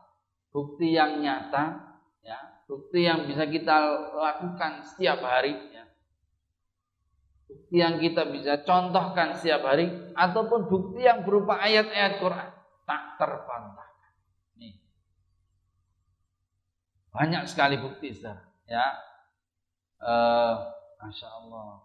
bukti 0.57 0.97
yang 0.97 1.21
nyata, 1.21 1.93
ya, 2.25 2.65
bukti 2.65 3.05
yang 3.05 3.30
bisa 3.30 3.45
kita 3.45 3.75
lakukan 4.17 4.82
setiap 4.82 5.21
hari, 5.21 5.53
ya. 5.69 5.86
bukti 7.45 7.78
yang 7.78 8.01
kita 8.01 8.25
bisa 8.34 8.65
contohkan 8.65 9.38
setiap 9.38 9.61
hari, 9.61 9.86
ataupun 10.17 10.65
bukti 10.65 11.05
yang 11.05 11.21
berupa 11.21 11.61
ayat-ayat 11.61 12.17
Quran 12.17 12.49
tak 12.89 13.03
terbantahkan. 13.21 14.13
Nih. 14.57 14.82
Banyak 17.18 17.49
sekali 17.49 17.82
bukti, 17.82 18.13
saudara. 18.13 18.45
Ya, 18.70 18.86
uh, 20.05 20.53
masya 21.01 21.28
Allah. 21.34 21.82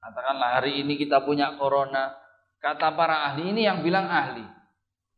Katakanlah 0.00 0.48
hari 0.56 0.80
ini 0.80 0.96
kita 0.96 1.20
punya 1.20 1.60
corona. 1.60 2.16
Kata 2.62 2.96
para 2.96 3.28
ahli 3.28 3.52
ini 3.52 3.68
yang 3.68 3.84
bilang 3.84 4.08
ahli. 4.08 4.42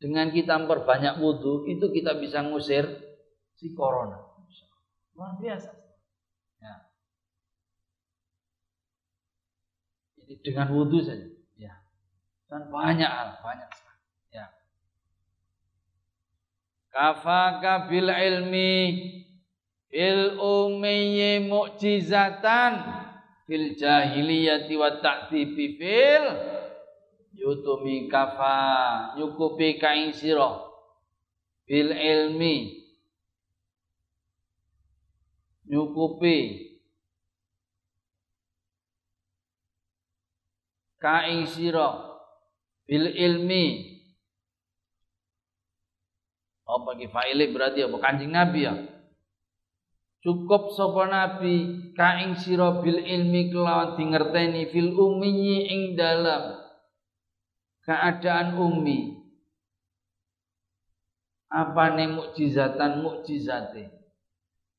Dengan 0.03 0.35
kita 0.35 0.59
memperbanyak 0.59 1.23
wudhu, 1.23 1.71
itu 1.71 1.95
kita 1.95 2.19
bisa 2.19 2.43
ngusir 2.43 2.85
si 3.55 3.71
corona. 3.73 4.19
Luar 5.15 5.39
biasa. 5.39 5.71
Ya. 6.59 6.75
Jadi 10.19 10.35
dengan 10.43 10.75
wudhu 10.75 10.99
saja. 11.01 11.25
Ya. 11.55 11.81
Dan 12.51 12.67
banyak 12.69 13.09
hal, 13.09 13.39
banyak 13.41 13.71
sekali. 13.71 14.03
Ya. 14.35 14.51
Kafaka 16.95 17.91
bil 17.91 18.07
ilmi 18.07 18.73
fil 19.91 20.39
umiyyi 20.39 21.43
mu'jizatan 21.51 22.73
fil 23.51 23.75
jahiliyati 23.75 24.79
wa 24.79 25.03
ta'tibi 25.03 25.75
fil 25.75 26.25
yutumi 27.35 28.07
kafa 28.07 28.55
nyukupi 29.19 29.75
kain 29.83 30.15
siro 30.15 30.71
bil 31.67 31.91
ilmi 31.91 32.79
nyukupi 35.67 36.39
kain 41.03 41.43
siro 41.51 41.91
bil 42.87 43.11
ilmi 43.19 43.94
Oh 46.65 46.81
bagi 46.85 47.09
faile 47.13 47.53
berarti 47.53 47.85
apa? 47.85 47.97
Kanjeng 48.01 48.33
Nabi 48.33 48.61
ya? 48.65 48.75
Cukup 50.25 50.73
sapa 50.73 51.05
nabi 51.13 51.93
kaing 51.93 52.41
sira 52.41 52.81
bil 52.81 52.97
ilmi 52.97 53.53
kelawan 53.53 53.93
dingerteni 54.01 54.73
fil 54.73 54.97
ummi 54.97 55.69
ing 55.69 56.01
dalam 56.01 56.65
keadaan 57.85 58.57
umi 58.57 59.21
apa 61.53 61.95
nih 61.95 62.09
mukjizatan 62.09 63.05
mukjizate? 63.05 63.93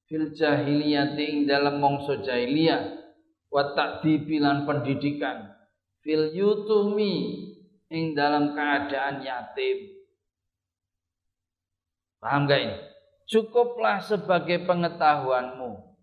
Fil 0.09 0.33
jahiliyati 0.33 1.23
ing 1.23 1.39
dalam 1.45 1.79
mongso 1.79 2.19
jahiliyah. 2.19 3.05
Wa 3.47 3.71
ta'dibilan 3.71 4.67
pendidikan. 4.67 5.55
Fil 6.03 6.35
yutumi 6.35 7.47
ing 7.87 8.17
dalam 8.17 8.51
keadaan 8.57 9.23
yatim 9.23 9.94
paham 12.23 12.47
gak 12.47 12.59
ini 12.61 12.77
cukuplah 13.25 13.99
sebagai 13.99 14.63
pengetahuanmu 14.63 15.95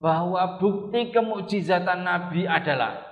bahwa 0.00 0.60
bukti 0.60 1.12
kemukjizatan 1.12 2.04
Nabi 2.04 2.48
adalah 2.48 3.10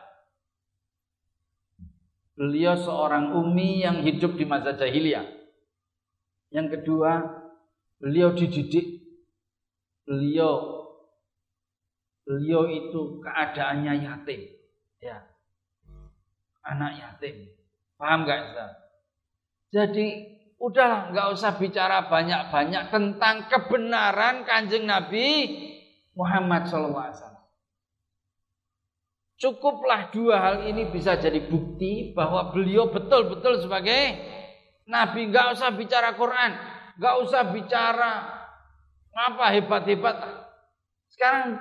Beliau 2.38 2.78
seorang 2.78 3.34
umi 3.34 3.82
yang 3.82 4.06
hidup 4.06 4.38
di 4.38 4.46
masa 4.46 4.70
jahiliyah. 4.78 5.26
Yang 6.54 6.78
kedua, 6.78 7.18
beliau 7.98 8.30
dididik. 8.30 9.02
Beliau 10.06 10.86
beliau 12.22 12.70
itu 12.70 13.18
keadaannya 13.26 14.06
yatim. 14.06 14.54
Ya. 15.02 15.26
Anak 16.62 16.94
yatim. 16.94 17.50
Paham 17.98 18.22
gak 18.22 18.54
Ustaz? 18.54 18.72
Jadi 19.74 20.37
udahlah 20.58 21.14
nggak 21.14 21.28
usah 21.38 21.54
bicara 21.54 22.10
banyak-banyak 22.10 22.90
tentang 22.90 23.46
kebenaran 23.46 24.42
kanjeng 24.42 24.84
Nabi 24.84 25.46
Muhammad 26.18 26.66
SAW. 26.66 27.38
Cukuplah 29.38 30.10
dua 30.10 30.42
hal 30.42 30.56
ini 30.66 30.90
bisa 30.90 31.14
jadi 31.14 31.38
bukti 31.46 32.10
bahwa 32.10 32.50
beliau 32.50 32.90
betul-betul 32.90 33.62
sebagai 33.62 34.18
nabi. 34.90 35.30
Gak 35.30 35.54
usah 35.54 35.78
bicara 35.78 36.18
Quran, 36.18 36.58
gak 36.98 37.14
usah 37.22 37.54
bicara 37.54 38.34
apa 39.14 39.46
hebat-hebat. 39.54 40.16
Sekarang 41.14 41.54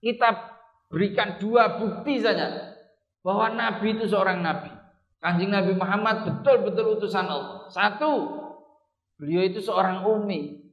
kita 0.00 0.56
berikan 0.88 1.36
dua 1.36 1.76
bukti 1.76 2.16
saja 2.16 2.72
bahwa 3.20 3.52
nabi 3.52 3.92
itu 3.92 4.08
seorang 4.08 4.40
nabi. 4.40 4.77
Kanjeng 5.18 5.50
Nabi 5.50 5.74
Muhammad 5.74 6.22
betul-betul 6.22 6.98
utusan 6.98 7.26
Allah. 7.26 7.66
Satu, 7.74 8.12
beliau 9.18 9.42
itu 9.42 9.58
seorang 9.58 10.06
umi. 10.06 10.70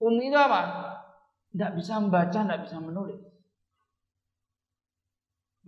Umi 0.00 0.24
itu 0.28 0.36
apa? 0.36 0.92
Tidak 1.50 1.80
bisa 1.80 1.96
membaca, 1.98 2.38
tidak 2.44 2.68
bisa 2.68 2.76
menulis 2.76 3.30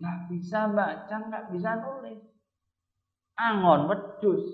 nggak 0.02 0.20
bisa 0.34 0.66
baca, 0.74 1.14
nggak 1.30 1.44
bisa 1.54 1.70
nulis. 1.78 2.18
Angon 3.38 3.86
wedus. 3.86 4.44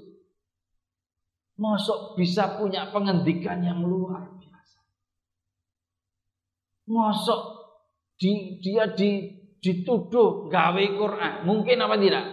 Mosok 1.59 2.15
bisa 2.15 2.61
punya 2.61 2.93
pengendikan 2.95 3.65
yang 3.65 3.83
luar 3.83 4.29
biasa. 4.39 4.79
Mosok 6.87 7.43
di, 8.15 8.63
dia 8.63 8.87
di, 8.95 9.27
dituduh 9.59 10.47
gawe 10.47 10.85
Quran. 10.95 11.35
Mungkin 11.43 11.83
apa 11.83 11.97
tidak? 11.99 12.25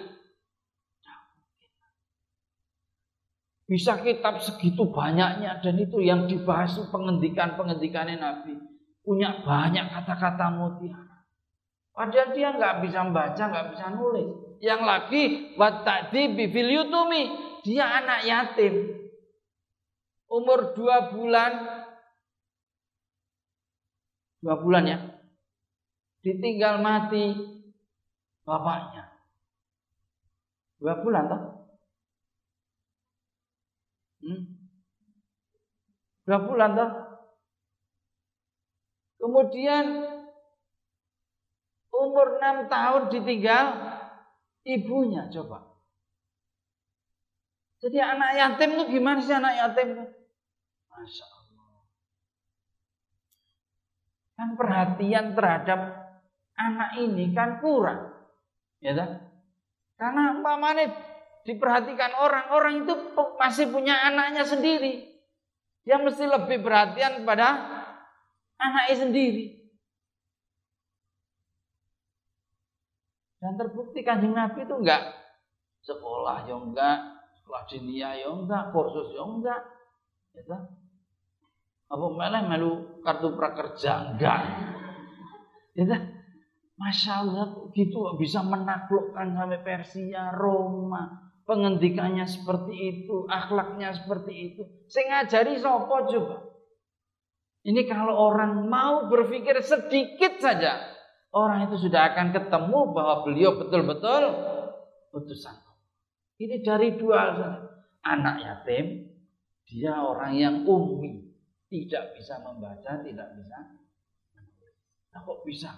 Bisa 3.65 3.97
kitab 3.97 4.37
segitu 4.45 4.93
banyaknya 4.93 5.57
dan 5.57 5.75
itu 5.81 5.97
yang 5.97 6.29
dibahas 6.29 6.77
pengendikan-pengendikannya 6.93 8.21
Nabi. 8.21 8.53
Punya 9.01 9.41
banyak 9.41 9.89
kata-kata 9.89 10.53
mutiara. 10.53 11.25
Padahal 11.95 12.35
dia 12.35 12.53
nggak 12.53 12.85
bisa 12.85 12.99
membaca, 13.07 13.43
nggak 13.47 13.67
bisa 13.73 13.85
nulis. 13.95 14.29
Yang 14.59 14.81
lagi 14.83 15.23
watadi 15.55 16.21
bifil 16.35 16.69
yutumi, 16.69 17.31
dia 17.63 17.87
anak 17.87 18.27
yatim. 18.27 19.01
Umur 20.27 20.75
dua 20.75 21.15
bulan, 21.15 21.51
dua 24.43 24.55
bulan 24.59 24.83
ya, 24.89 24.99
ditinggal 26.21 26.83
mati 26.83 27.31
bapaknya. 28.43 29.15
Dua 30.81 30.99
bulan 30.99 31.23
toh? 31.31 31.54
Hmm? 34.25 34.41
Dua 36.25 36.39
bulan 36.41 36.73
toh? 36.73 36.91
Kemudian 39.21 39.85
umur 41.93 42.41
6 42.41 42.65
tahun 42.65 43.03
ditinggal 43.13 43.65
ibunya 44.65 45.29
coba. 45.29 45.77
Jadi 47.85 48.01
anak 48.01 48.31
yatim 48.33 48.69
itu 48.73 48.97
gimana 48.97 49.21
sih 49.21 49.37
anak 49.37 49.53
yatim? 49.61 50.09
Masya 50.89 51.25
Allah. 51.29 51.79
Kan 54.33 54.49
perhatian 54.57 55.25
terhadap 55.37 55.79
anak 56.57 56.97
ini 56.97 57.29
kan 57.37 57.61
kurang. 57.61 58.09
Ya 58.81 58.97
kan? 58.97 59.09
Karena 60.01 60.33
umpamanya 60.33 60.91
diperhatikan 61.45 62.17
orang, 62.17 62.45
orang 62.51 62.73
itu 62.83 62.93
masih 63.37 63.69
punya 63.69 63.95
anaknya 64.01 64.43
sendiri. 64.43 65.13
Dia 65.85 66.01
mesti 66.01 66.25
lebih 66.25 66.65
perhatian 66.65 67.21
pada 67.23 67.47
anaknya 68.57 68.95
sendiri. 69.05 69.45
Dan 73.37 73.61
terbukti 73.61 74.01
kanjeng 74.01 74.33
Nabi 74.33 74.65
itu 74.65 74.73
enggak 74.73 75.25
sekolah 75.85 76.49
ya 76.49 76.57
enggak, 76.57 76.97
sekolah 77.39 77.63
dinia 77.69 78.17
ya 78.17 78.29
enggak, 78.33 78.73
kursus 78.73 79.13
ya 79.13 79.21
enggak. 79.21 79.61
Ya 80.33 80.57
Apa 81.85 82.05
malah 82.09 82.41
melu 82.49 82.99
kartu 83.05 83.37
prakerja 83.37 84.17
enggak. 84.17 84.41
Ya 85.77 85.85
Masya 86.75 87.23
Allah 87.23 87.71
gitu 87.71 88.03
bisa 88.19 88.43
menaklukkan 88.43 89.31
sampai 89.31 89.63
Persia, 89.63 90.35
Roma. 90.35 91.24
Pengendikannya 91.45 92.25
seperti 92.25 92.73
itu, 92.73 93.29
akhlaknya 93.29 93.93
seperti 93.93 94.33
itu. 94.33 94.65
Saya 94.89 95.21
ngajari 95.21 95.61
sopo 95.61 96.09
coba. 96.09 96.37
Ini 97.65 97.85
kalau 97.85 98.17
orang 98.17 98.65
mau 98.65 99.05
berpikir 99.09 99.57
sedikit 99.61 100.41
saja, 100.41 100.81
orang 101.33 101.69
itu 101.69 101.85
sudah 101.85 102.13
akan 102.13 102.33
ketemu 102.33 102.79
bahwa 102.93 103.15
beliau 103.25 103.57
betul-betul 103.61 104.21
utusan. 105.13 105.57
Ini 106.41 106.65
dari 106.65 106.97
dua 106.97 107.21
Anak 108.05 108.37
yatim, 108.37 109.09
dia 109.65 109.97
orang 109.97 110.37
yang 110.37 110.55
ummi, 110.61 111.25
tidak 111.73 112.13
bisa 112.13 112.37
membaca, 112.37 113.01
tidak 113.01 113.33
bisa. 113.33 113.57
Nah, 115.09 115.25
kok 115.25 115.41
bisa? 115.41 115.73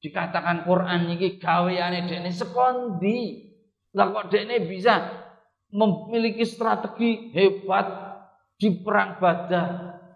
Dikatakan 0.00 0.64
Quran 0.64 1.04
ini 1.12 1.36
gaweane 1.36 2.08
ini 2.08 2.32
sekondi. 2.32 3.49
Lah 3.96 4.06
kok 4.14 4.30
ini 4.30 4.62
bisa 4.70 4.94
memiliki 5.74 6.46
strategi 6.46 7.30
hebat 7.34 7.86
di 8.54 8.82
perang 8.82 9.18
Badar, 9.18 9.70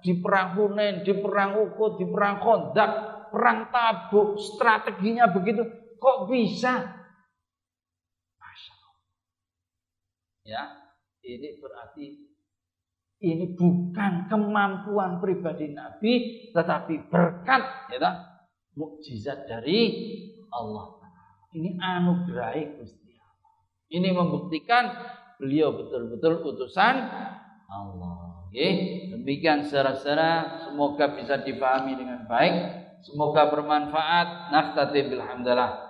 di 0.05 0.19
perang 0.21 0.55
Hunain, 0.55 1.03
di 1.03 1.15
perang 1.17 1.59
Uhud, 1.59 1.99
di 1.99 2.07
perang 2.07 2.39
Kondak, 2.39 2.91
perang 3.33 3.73
tabuk, 3.73 4.39
strateginya 4.39 5.31
begitu. 5.33 5.65
Kok 5.99 6.29
bisa? 6.31 6.75
Masya 8.39 8.73
Allah. 8.77 8.95
Ya, 10.45 10.63
ini 11.25 11.57
berarti 11.59 12.07
ini 13.25 13.57
bukan 13.57 14.29
kemampuan 14.29 15.17
pribadi 15.19 15.73
Nabi, 15.73 16.13
tetapi 16.53 17.09
berkat, 17.09 17.89
ya 17.89 18.11
mukjizat 18.77 19.49
dari 19.49 19.81
Allah. 20.51 21.01
Ini 21.55 21.79
anugerah 21.79 22.53
Gusti. 22.77 23.04
Ini 23.95 24.11
membuktikan 24.11 24.91
beliau 25.39 25.71
betul-betul 25.71 26.43
utusan 26.43 26.95
Allah. 27.71 28.43
Oke, 28.51 28.69
demikian 29.15 29.63
secara-secara 29.67 30.63
semoga 30.67 31.15
bisa 31.15 31.43
dipahami 31.43 31.95
dengan 31.99 32.27
baik. 32.27 32.55
Semoga 33.07 33.51
bermanfaat. 33.55 34.51
Naftati 34.51 35.11
bilhamdalah. 35.11 35.84